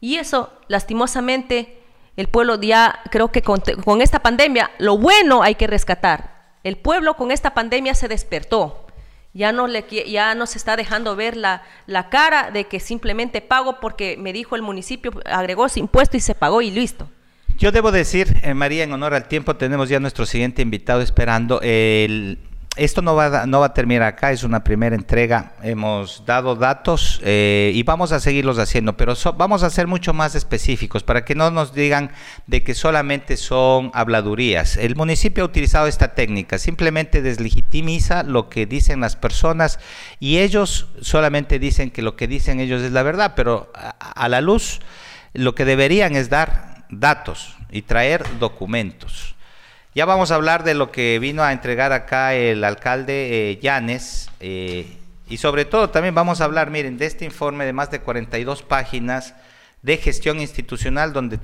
Y 0.00 0.16
eso, 0.16 0.52
lastimosamente, 0.66 1.80
el 2.16 2.26
pueblo 2.26 2.60
ya, 2.60 3.00
creo 3.10 3.30
que 3.30 3.42
con, 3.42 3.62
esta 4.02 4.20
pandemia, 4.20 4.70
lo 4.78 4.98
bueno 4.98 5.42
hay 5.42 5.54
que 5.54 5.68
rescatar. 5.68 6.56
El 6.64 6.76
pueblo 6.76 7.14
con 7.14 7.30
esta 7.30 7.54
pandemia 7.54 7.94
se 7.94 8.08
despertó. 8.08 8.86
Ya 9.32 9.52
no, 9.52 9.68
le, 9.68 9.86
ya 10.10 10.34
no 10.34 10.46
se 10.46 10.58
está 10.58 10.74
dejando 10.74 11.14
ver 11.14 11.36
la, 11.36 11.62
la 11.86 12.08
cara 12.08 12.50
de 12.50 12.64
que 12.64 12.80
simplemente 12.80 13.40
pago 13.40 13.78
porque 13.78 14.16
me 14.16 14.32
dijo 14.32 14.56
el 14.56 14.62
municipio, 14.62 15.12
agregó 15.24 15.68
su 15.68 15.78
impuesto 15.78 16.16
y 16.16 16.20
se 16.20 16.34
pagó 16.34 16.62
y 16.62 16.72
listo. 16.72 17.08
Yo 17.56 17.70
debo 17.70 17.92
decir, 17.92 18.40
eh, 18.42 18.54
María, 18.54 18.82
en 18.82 18.92
honor 18.92 19.14
al 19.14 19.28
tiempo, 19.28 19.54
tenemos 19.54 19.88
ya 19.88 20.00
nuestro 20.00 20.26
siguiente 20.26 20.62
invitado 20.62 21.00
esperando. 21.00 21.60
El, 21.62 22.38
esto 22.76 23.02
no 23.02 23.16
va, 23.16 23.46
no 23.46 23.60
va 23.60 23.66
a 23.66 23.74
terminar 23.74 24.04
acá, 24.04 24.30
es 24.30 24.44
una 24.44 24.62
primera 24.62 24.94
entrega. 24.94 25.52
Hemos 25.62 26.24
dado 26.24 26.54
datos 26.54 27.20
eh, 27.24 27.72
y 27.74 27.82
vamos 27.82 28.12
a 28.12 28.20
seguirlos 28.20 28.58
haciendo, 28.58 28.96
pero 28.96 29.14
vamos 29.36 29.62
a 29.64 29.70
ser 29.70 29.88
mucho 29.88 30.12
más 30.12 30.34
específicos 30.34 31.02
para 31.02 31.24
que 31.24 31.34
no 31.34 31.50
nos 31.50 31.74
digan 31.74 32.12
de 32.46 32.62
que 32.62 32.74
solamente 32.74 33.36
son 33.36 33.90
habladurías. 33.92 34.76
El 34.76 34.94
municipio 34.94 35.42
ha 35.42 35.46
utilizado 35.46 35.88
esta 35.88 36.14
técnica, 36.14 36.58
simplemente 36.58 37.22
deslegitimiza 37.22 38.22
lo 38.22 38.48
que 38.48 38.66
dicen 38.66 39.00
las 39.00 39.16
personas 39.16 39.80
y 40.20 40.38
ellos 40.38 40.86
solamente 41.00 41.58
dicen 41.58 41.90
que 41.90 42.02
lo 42.02 42.14
que 42.14 42.28
dicen 42.28 42.60
ellos 42.60 42.82
es 42.82 42.92
la 42.92 43.02
verdad, 43.02 43.32
pero 43.34 43.72
a 43.74 44.28
la 44.28 44.40
luz 44.40 44.80
lo 45.34 45.54
que 45.54 45.64
deberían 45.64 46.14
es 46.14 46.30
dar 46.30 46.84
datos 46.88 47.56
y 47.70 47.82
traer 47.82 48.24
documentos. 48.38 49.34
Ya 49.92 50.04
vamos 50.04 50.30
a 50.30 50.36
hablar 50.36 50.62
de 50.62 50.74
lo 50.74 50.92
que 50.92 51.18
vino 51.18 51.42
a 51.42 51.52
entregar 51.52 51.92
acá 51.92 52.34
el 52.34 52.62
alcalde 52.62 53.58
Llanes 53.60 54.30
eh, 54.38 54.86
y 55.28 55.38
sobre 55.38 55.64
todo 55.64 55.90
también 55.90 56.14
vamos 56.14 56.40
a 56.40 56.44
hablar, 56.44 56.70
miren, 56.70 56.96
de 56.96 57.06
este 57.06 57.24
informe 57.24 57.66
de 57.66 57.72
más 57.72 57.90
de 57.90 58.00
42 58.00 58.62
páginas 58.62 59.34
de 59.82 59.96
gestión 59.96 60.40
institucional 60.40 61.12
donde 61.12 61.40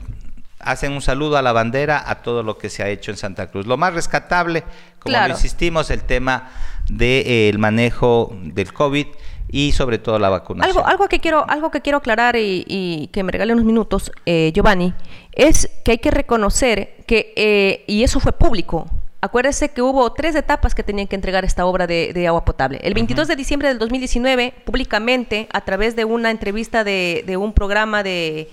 hacen 0.61 0.93
un 0.93 1.03
saludo 1.03 1.37
a 1.37 1.43
la 1.43 1.53
bandera 1.53 2.03
a 2.09 2.23
todo 2.23 2.45
lo 2.45 2.57
que 2.57 2.71
se 2.71 2.85
ha 2.85 2.89
hecho 2.89 3.11
en 3.11 3.17
Santa 3.17 3.49
Cruz. 3.49 3.67
Lo 3.67 3.77
más 3.77 3.95
rescatable, 3.95 4.63
como 5.01 5.17
insistimos, 5.27 5.91
el 5.91 6.03
tema 6.03 6.51
del 6.89 7.59
manejo 7.59 8.33
del 8.43 8.73
COVID 8.73 9.07
y 9.49 9.73
sobre 9.73 9.99
todo 9.99 10.19
la 10.19 10.29
vacunación. 10.29 10.77
Algo, 10.77 10.89
algo 10.89 11.09
que 11.09 11.21
quiero, 11.21 11.49
algo 11.49 11.71
que 11.71 11.81
quiero 11.81 11.99
aclarar 11.99 12.37
y, 12.37 13.09
que 13.13 13.23
me 13.23 13.33
regale 13.33 13.53
unos 13.53 13.65
minutos, 13.65 14.13
eh, 14.27 14.53
Giovanni, 14.55 14.95
es 15.33 15.71
que 15.85 15.93
hay 15.93 15.99
que 15.99 16.11
reconocer 16.11 17.05
que, 17.07 17.33
eh, 17.37 17.85
y 17.87 18.03
eso 18.03 18.21
fue 18.21 18.33
público, 18.33 18.87
acuérdese 19.21 19.71
que 19.71 19.83
hubo 19.83 20.13
tres 20.13 20.35
etapas 20.35 20.75
que 20.75 20.83
tenían 20.83 21.07
que 21.07 21.17
entregar 21.17 21.45
esta 21.45 21.67
obra 21.67 21.87
de, 21.87 22.27
agua 22.27 22.45
potable. 22.45 22.79
El 22.83 22.95
22 22.95 23.29
de 23.29 23.37
diciembre 23.37 23.69
del 23.69 23.79
2019, 23.79 24.55
públicamente, 24.65 25.49
a 25.53 25.63
través 25.63 25.97
de 25.97 26.05
una 26.05 26.31
entrevista 26.31 26.85
de, 26.85 27.25
de 27.27 27.37
un 27.37 27.53
programa 27.53 28.03
de 28.03 28.49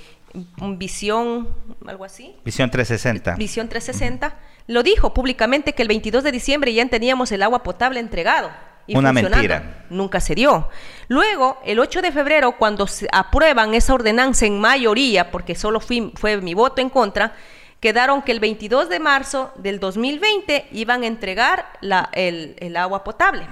Visión, 0.78 1.50
algo 1.86 2.06
así. 2.06 2.36
Visión 2.44 2.72
360. 2.72 3.36
Visión 3.36 3.70
360, 3.70 4.36
lo 4.66 4.82
dijo 4.82 5.14
públicamente 5.14 5.74
que 5.74 5.84
el 5.84 5.88
22 5.88 6.24
de 6.24 6.32
diciembre 6.32 6.74
ya 6.74 6.88
teníamos 6.88 7.32
el 7.32 7.44
agua 7.44 7.62
potable 7.62 8.00
entregado. 8.00 8.50
Una 8.88 9.14
mentira. 9.14 9.86
Nunca 9.90 10.20
se 10.20 10.36
dio. 10.36 10.70
Luego, 11.08 11.60
el 11.66 11.80
8 11.80 12.02
de 12.02 12.12
febrero, 12.12 12.54
cuando 12.54 12.88
se 12.88 13.08
aprueban 13.12 13.74
esa 13.74 13.94
ordenanza 13.94 14.46
en 14.46 14.60
mayoría, 14.60 15.32
porque 15.32 15.56
solo 15.56 15.80
fue 15.80 16.42
mi 16.42 16.54
voto 16.54 16.82
en 16.82 16.90
contra, 16.90 17.34
quedaron 17.80 18.22
que 18.22 18.32
el 18.32 18.40
22 18.40 18.88
de 18.88 19.00
marzo 19.00 19.52
del 19.56 19.80
2020 19.80 20.68
iban 20.72 21.04
a 21.04 21.08
entregar 21.08 21.66
la, 21.82 22.10
el, 22.14 22.78
agua 22.78 23.04
potable. 23.04 23.46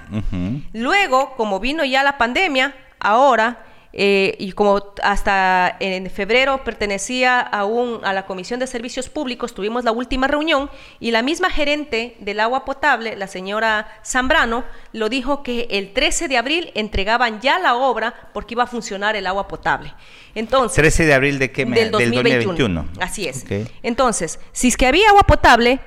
Luego, 0.73 1.35
como 1.35 1.59
vino 1.59 1.83
ya 1.83 2.01
la 2.01 2.17
pandemia, 2.17 2.73
ahora 2.99 3.65
eh, 3.93 4.35
y 4.39 4.53
como 4.53 4.81
hasta 5.03 5.75
en 5.79 6.09
febrero 6.09 6.63
pertenecía 6.63 7.39
aún 7.39 7.99
a 8.03 8.13
la 8.13 8.25
Comisión 8.25 8.59
de 8.59 8.67
Servicios 8.67 9.09
Públicos, 9.09 9.53
tuvimos 9.53 9.83
la 9.83 9.91
última 9.91 10.27
reunión 10.27 10.69
y 10.99 11.11
la 11.11 11.21
misma 11.21 11.49
gerente 11.49 12.15
del 12.19 12.39
agua 12.39 12.63
potable, 12.65 13.15
la 13.15 13.27
señora 13.27 13.87
Zambrano, 14.05 14.63
lo 14.93 15.09
dijo 15.09 15.43
que 15.43 15.67
el 15.71 15.93
13 15.93 16.27
de 16.27 16.37
abril 16.37 16.71
entregaban 16.75 17.41
ya 17.41 17.59
la 17.59 17.75
obra 17.75 18.29
porque 18.33 18.53
iba 18.53 18.63
a 18.63 18.67
funcionar 18.67 19.15
el 19.15 19.27
agua 19.27 19.47
potable. 19.47 19.93
Entonces, 20.35 20.75
13 20.75 21.05
de 21.05 21.13
abril 21.13 21.39
de 21.39 21.51
qué 21.51 21.65
mes? 21.65 21.79
Del 21.79 21.91
2021. 21.91 22.87
Así 22.99 23.27
es. 23.27 23.45
Entonces, 23.83 24.39
si 24.51 24.69
es 24.69 24.77
que 24.77 24.85
había 24.85 25.09
agua 25.09 25.23
potable, 25.23 25.79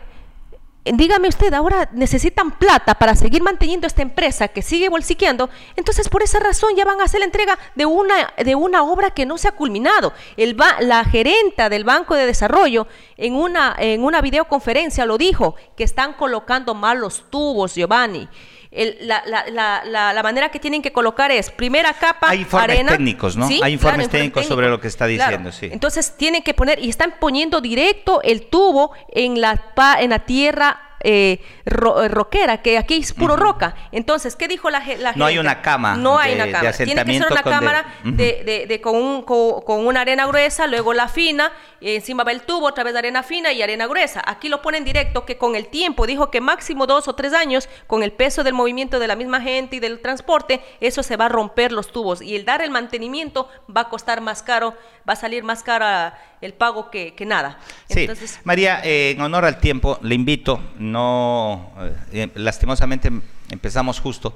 dígame 0.85 1.29
usted, 1.29 1.53
ahora 1.55 1.89
necesitan 1.93 2.51
plata 2.59 2.95
para 2.95 3.17
seguir 3.17 3.43
manteniendo 3.43 3.87
esta 3.87 4.03
empresa 4.03 4.49
que 4.49 4.63
sigue 4.63 4.89
bolsiqueando, 4.89 5.49
entonces 5.77 6.09
por 6.09 6.23
esa 6.23 6.41
razón 6.41 6.77
ya 6.77 6.85
van 6.85 7.01
a 7.01 7.05
hacer 7.05 7.21
la 7.21 7.27
entrega 7.27 7.59
de 7.75 7.87
una, 7.87 8.33
de 8.37 8.55
una 8.55 8.83
obra 8.83 9.11
que 9.11 9.27
no 9.27 9.39
se 9.39 9.49
ha 9.49 9.53
culminado. 9.53 10.13
El 10.37 10.57
la 10.81 11.05
gerenta 11.05 11.69
del 11.69 11.85
Banco 11.85 12.15
de 12.15 12.27
Desarrollo 12.27 12.87
en 13.17 13.35
una, 13.35 13.75
en 13.79 14.05
una 14.05 14.21
videoconferencia 14.21 15.07
lo 15.07 15.19
dijo, 15.19 15.57
que 15.77 15.85
están 15.85 16.13
colocando 16.13 16.75
mal 16.75 16.99
los 16.99 17.31
tubos, 17.31 17.75
Giovanni 17.75 18.29
la, 18.75 20.21
manera 20.23 20.51
que 20.51 20.59
tienen 20.59 20.83
que 20.83 20.93
colocar 20.93 21.31
es 21.31 21.51
primera 21.51 21.93
capa 21.95 22.31
hay 22.31 22.41
informes 22.41 22.87
técnicos 22.87 23.37
no 23.37 23.47
hay 23.47 23.73
informes 23.73 24.09
técnicos 24.09 24.47
sobre 24.47 24.69
lo 24.69 24.81
que 24.81 24.89
está 24.89 25.07
diciendo 25.07 25.53
sí. 25.53 25.69
Entonces 25.71 26.17
tienen 26.17 26.43
que 26.43 26.55
poner 26.55 26.79
y 26.83 26.89
están 26.89 27.15
poniendo 27.21 27.61
directo 27.61 28.21
el 28.23 28.47
tubo 28.47 28.93
en 29.09 29.41
la 29.41 29.73
en 30.01 30.11
la 30.11 30.21
tierra 30.21 30.84
eh, 31.05 31.39
eh, 31.67 32.09
roquera, 32.09 32.63
que 32.63 32.79
aquí 32.79 32.97
es 32.97 33.13
puro 33.13 33.37
roca. 33.37 33.77
Entonces, 33.93 34.35
¿qué 34.35 34.49
dijo 34.49 34.71
la, 34.71 34.83
la 34.99 35.13
No 35.15 35.27
hay 35.27 35.39
una 35.39 35.61
cama. 35.61 35.97
No 35.97 36.19
hay 36.19 36.35
una 36.35 36.51
cama. 36.51 36.73
Tiene 36.73 37.05
que 37.05 37.19
ser 37.19 37.31
una 37.31 37.43
cámara 37.43 37.85
de, 38.03 38.65
de, 38.67 38.81
con, 38.81 38.97
un, 38.97 39.23
con, 39.23 39.87
una 39.87 40.01
arena 40.01 40.27
gruesa, 40.27 40.67
luego 40.67 40.95
la 40.95 41.09
fina, 41.09 41.53
encima 41.81 42.25
va 42.25 42.33
el 42.33 42.43
tubo, 42.43 42.67
otra 42.67 42.83
vez 42.83 42.97
arena 42.97 43.23
fina 43.23 43.53
y 43.53 43.63
arena 43.63 43.87
gruesa. 43.87 44.23
Aquí 44.27 44.49
lo 44.49 44.63
ponen 44.63 44.83
directo, 44.85 45.27
que 45.27 45.37
con 45.37 45.55
el 45.55 45.67
tiempo, 45.69 46.07
dijo 46.07 46.31
que 46.31 46.41
máximo 46.41 46.87
dos 46.87 47.07
o 47.07 47.15
tres 47.15 47.35
años, 47.35 47.69
con 47.87 48.03
el 48.03 48.13
peso 48.13 48.43
del 48.43 48.55
movimiento 48.55 48.99
de 48.99 49.07
la 49.07 49.15
misma 49.15 49.41
gente 49.41 49.77
y 49.77 49.81
del 49.81 50.01
transporte, 50.01 50.63
eso 50.81 51.03
se 51.03 51.17
va 51.17 51.27
a 51.27 51.29
romper 51.29 51.71
los 51.71 51.93
tubos. 51.93 52.23
Y 52.23 52.35
el 52.35 52.45
dar 52.45 52.63
el 52.63 52.71
mantenimiento 52.71 53.49
va 53.75 53.83
a 53.83 53.89
costar 53.91 54.21
más 54.23 54.43
caro, 54.43 54.75
va 55.07 55.13
a 55.13 55.17
salir 55.17 55.45
más 55.45 55.63
caro 55.63 55.85
el 56.45 56.55
pago 56.55 56.91
que, 56.91 57.15
que 57.15 57.25
nada. 57.27 57.59
Sí, 57.89 58.07
María, 58.45 58.81
eh, 58.85 59.13
en 59.13 59.21
honor 59.21 59.45
al 59.45 59.59
tiempo, 59.59 59.99
le 60.03 60.15
invito, 60.15 60.61
no, 60.79 61.73
eh, 62.13 62.29
lastimosamente 62.35 63.11
empezamos 63.51 64.01
justo. 64.01 64.35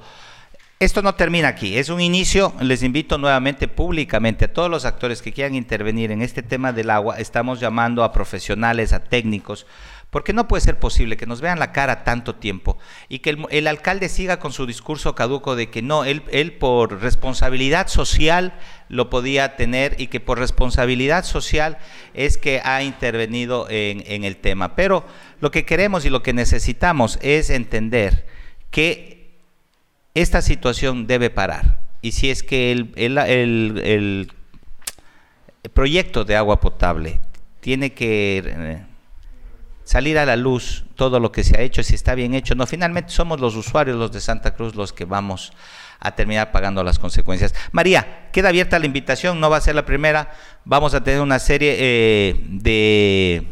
Esto 0.79 1.01
no 1.01 1.13
termina 1.13 1.49
aquí, 1.49 1.77
es 1.77 1.89
un 1.89 1.99
inicio. 1.99 2.53
Les 2.61 2.83
invito 2.83 3.17
nuevamente 3.17 3.67
públicamente 3.67 4.45
a 4.45 4.53
todos 4.53 4.69
los 4.69 4.85
actores 4.85 5.21
que 5.21 5.33
quieran 5.33 5.55
intervenir 5.55 6.09
en 6.09 6.21
este 6.21 6.41
tema 6.41 6.71
del 6.71 6.89
agua. 6.89 7.19
Estamos 7.19 7.59
llamando 7.59 8.01
a 8.01 8.13
profesionales, 8.13 8.93
a 8.93 9.03
técnicos, 9.03 9.67
porque 10.09 10.33
no 10.33 10.47
puede 10.47 10.61
ser 10.61 10.79
posible 10.79 11.17
que 11.17 11.25
nos 11.25 11.41
vean 11.41 11.59
la 11.59 11.71
cara 11.71 12.03
tanto 12.03 12.35
tiempo 12.35 12.77
y 13.09 13.19
que 13.19 13.37
el, 13.49 13.67
alcalde 13.67 14.09
siga 14.09 14.39
con 14.39 14.51
su 14.51 14.65
discurso 14.65 15.13
caduco 15.15 15.55
de 15.55 15.69
que 15.69 15.81
no, 15.81 16.03
él, 16.03 16.23
él 16.31 16.53
por 16.53 17.01
responsabilidad 17.01 17.87
social 17.87 18.57
lo 18.87 19.09
podía 19.09 19.55
tener 19.55 19.95
y 19.99 20.07
que 20.07 20.19
por 20.19 20.39
responsabilidad 20.39 21.25
social 21.25 21.77
es 22.13 22.37
que 22.37 22.61
ha 22.63 22.81
intervenido 22.81 23.67
en, 23.69 24.23
el 24.23 24.37
tema. 24.37 24.75
Pero 24.75 25.05
lo 25.41 25.51
que 25.51 25.65
queremos 25.65 26.05
y 26.05 26.09
lo 26.09 26.23
que 26.23 26.33
necesitamos 26.33 27.19
es 27.21 27.49
entender 27.51 28.25
que 28.71 29.29
esta 30.15 30.41
situación 30.41 31.05
debe 31.05 31.29
parar. 31.29 31.81
Y 32.01 32.13
si 32.13 32.31
es 32.31 32.41
que 32.43 32.71
el, 32.71 32.93
el 32.95 34.31
proyecto 35.73 36.25
de 36.25 36.35
agua 36.35 36.59
potable 36.59 37.19
tiene 37.59 37.93
que 37.93 38.43
eh, 38.45 38.85
salir 39.89 40.19
a 40.19 40.25
la 40.27 40.35
luz 40.35 40.83
todo 40.93 41.19
lo 41.19 41.31
que 41.31 41.43
se 41.43 41.57
ha 41.57 41.61
hecho, 41.61 41.81
si 41.81 41.95
está 41.95 42.13
bien 42.13 42.35
hecho, 42.35 42.53
no, 42.53 42.67
finalmente 42.67 43.11
somos 43.11 43.39
los 43.39 43.55
usuarios, 43.55 43.97
los 43.97 44.11
de 44.11 44.21
Santa 44.21 44.53
Cruz, 44.53 44.75
los 44.75 44.93
que 44.93 45.03
vamos 45.03 45.51
a 45.99 46.13
terminar 46.13 46.51
pagando 46.51 46.83
las 46.83 46.99
consecuencias. 46.99 47.55
María, 47.71 48.29
queda 48.31 48.49
abierta 48.49 48.77
la 48.77 48.85
invitación, 48.85 49.39
no 49.39 49.49
va 49.49 49.57
a 49.57 49.61
ser 49.61 49.73
la 49.73 49.85
primera, 49.85 50.31
vamos 50.63 50.93
a 50.93 51.03
tener 51.03 51.21
una 51.21 51.39
serie 51.39 51.75
eh, 51.79 52.45
de, 52.49 53.47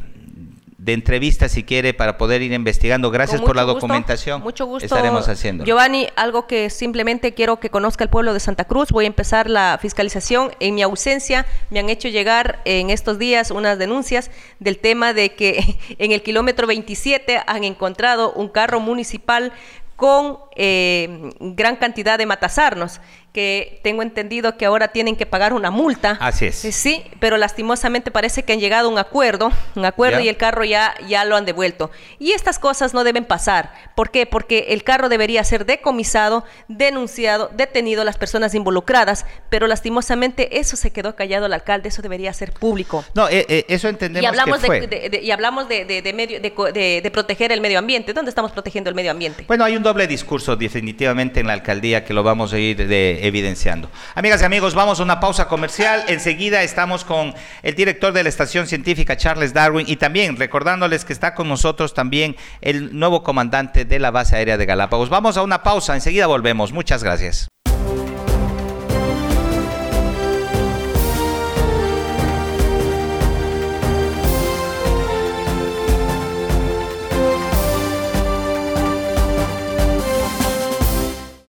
de 0.88 0.94
entrevistas 0.94 1.52
si 1.52 1.64
quiere 1.64 1.94
para 1.94 2.18
poder 2.18 2.42
ir 2.42 2.54
investigando. 2.54 3.12
Gracias 3.12 3.42
por 3.42 3.58
la 3.58 3.64
documentación. 3.64 4.42
mucho 4.42 4.66
gusto. 4.66 4.86
Estaremos 4.86 5.28
haciendo. 5.28 5.66
Giovanni, 5.66 6.08
algo 6.16 6.48
que 6.48 6.70
simplemente 6.70 7.34
quiero 7.34 7.60
que 7.60 7.70
conozca 7.70 8.06
el 8.06 8.10
pueblo 8.10 8.34
de 8.34 8.40
Santa 8.40 8.64
Cruz. 8.64 8.92
Voy 8.92 9.04
a 9.04 9.08
empezar 9.08 9.50
la 9.50 9.78
fiscalización. 9.82 10.52
En 10.62 10.76
mi 10.76 10.82
ausencia 10.84 11.46
me 11.72 11.82
han 11.82 11.90
hecho 11.90 12.08
llegar 12.08 12.62
en 12.64 12.90
estos 12.90 13.20
días 13.20 13.52
unas 13.52 13.78
denuncias 13.78 14.32
del 14.60 14.78
tema 14.78 15.12
de 15.12 15.36
que 15.36 15.78
en 16.00 16.14
el 16.14 16.24
kilómetro 16.24 16.66
27 16.68 17.42
han 17.46 17.66
encontrado 17.66 18.32
un 18.32 18.48
carro 18.48 18.80
municipal 18.80 19.52
con 19.98 20.38
eh, 20.56 21.32
gran 21.42 21.76
cantidad 21.76 22.18
de 22.18 22.26
matasarnos 22.26 23.02
que 23.38 23.80
tengo 23.84 24.02
entendido 24.02 24.58
que 24.58 24.66
ahora 24.66 24.88
tienen 24.88 25.16
que 25.16 25.28
pagar 25.28 25.54
una 25.54 25.70
multa. 25.70 26.18
Así 26.20 26.48
es. 26.48 26.66
Eh, 26.66 26.72
sí, 26.72 27.04
pero 27.20 27.38
lastimosamente 27.38 28.10
parece 28.10 28.42
que 28.42 28.54
han 28.54 28.60
llegado 28.60 28.90
a 28.90 28.92
un 28.92 28.98
acuerdo, 28.98 29.52
un 29.76 29.86
acuerdo 29.86 30.22
y 30.22 30.28
el 30.28 30.38
carro 30.38 30.64
ya, 30.64 30.96
ya 31.08 31.24
lo 31.24 31.36
han 31.36 31.46
devuelto. 31.46 31.92
Y 32.18 32.32
estas 32.32 32.58
cosas 32.58 32.96
no 32.96 33.04
deben 33.04 33.26
pasar. 33.26 33.72
¿Por 33.94 34.10
qué? 34.10 34.26
Porque 34.26 34.70
el 34.70 34.84
carro 34.84 35.08
debería 35.08 35.44
ser 35.44 35.68
decomisado, 35.68 36.46
denunciado, 36.68 37.52
detenido 37.54 38.04
las 38.04 38.18
personas 38.18 38.56
involucradas, 38.56 39.24
pero 39.52 39.68
lastimosamente 39.68 40.60
eso 40.60 40.76
se 40.76 40.90
quedó 40.90 41.16
callado 41.16 41.46
el 41.46 41.54
alcalde, 41.54 41.90
eso 41.90 42.02
debería 42.02 42.34
ser 42.34 42.54
público. 42.54 43.06
No, 43.14 43.30
eh, 43.30 43.46
eh, 43.50 43.66
eso 43.68 43.88
entendemos. 43.88 44.24
Y 44.24 44.26
hablamos, 44.26 44.58
que 44.62 44.66
fue. 44.66 44.88
De, 44.88 45.20
y 45.22 45.30
hablamos 45.30 45.70
de, 45.70 45.86
medio, 46.16 46.40
de, 46.42 47.12
proteger 47.14 47.52
el 47.52 47.62
medio 47.62 47.78
ambiente. 47.78 48.14
¿Dónde 48.14 48.30
estamos 48.30 48.52
protegiendo 48.52 48.90
el 48.90 48.96
medio 48.96 49.12
ambiente? 49.12 49.44
Bueno, 49.48 49.64
hay 49.64 49.78
un 49.78 49.84
doble 49.84 50.08
discurso 50.08 50.56
definitivamente 50.56 51.40
en 51.40 51.46
la 51.46 51.54
alcaldía 51.54 52.04
que 52.04 52.16
lo 52.16 52.24
vamos 52.24 52.52
a 52.52 52.58
ir 52.58 52.88
de 52.88 53.27
evidenciando. 53.28 53.90
Amigas 54.16 54.42
y 54.42 54.46
amigos, 54.46 54.74
vamos 54.74 55.00
a 55.00 55.04
una 55.04 55.20
pausa 55.20 55.48
comercial. 55.48 56.04
Enseguida 56.08 56.64
estamos 56.64 57.04
con 57.04 57.34
el 57.64 57.76
director 57.76 58.14
de 58.14 58.24
la 58.24 58.30
estación 58.30 58.68
científica, 58.68 59.18
Charles 59.18 59.54
Darwin, 59.54 59.88
y 59.88 59.98
también 59.98 60.38
recordándoles 60.38 61.06
que 61.06 61.14
está 61.14 61.36
con 61.36 61.48
nosotros 61.48 61.94
también 61.94 62.36
el 62.62 62.98
nuevo 62.98 63.24
comandante 63.24 63.86
de 63.86 64.00
la 64.00 64.12
base 64.12 64.36
aérea 64.36 64.58
de 64.58 64.66
Galápagos. 64.66 65.10
Vamos 65.10 65.38
a 65.38 65.44
una 65.44 65.64
pausa, 65.64 65.96
enseguida 65.96 66.28
volvemos. 66.28 66.72
Muchas 66.72 67.04
gracias. 67.04 67.48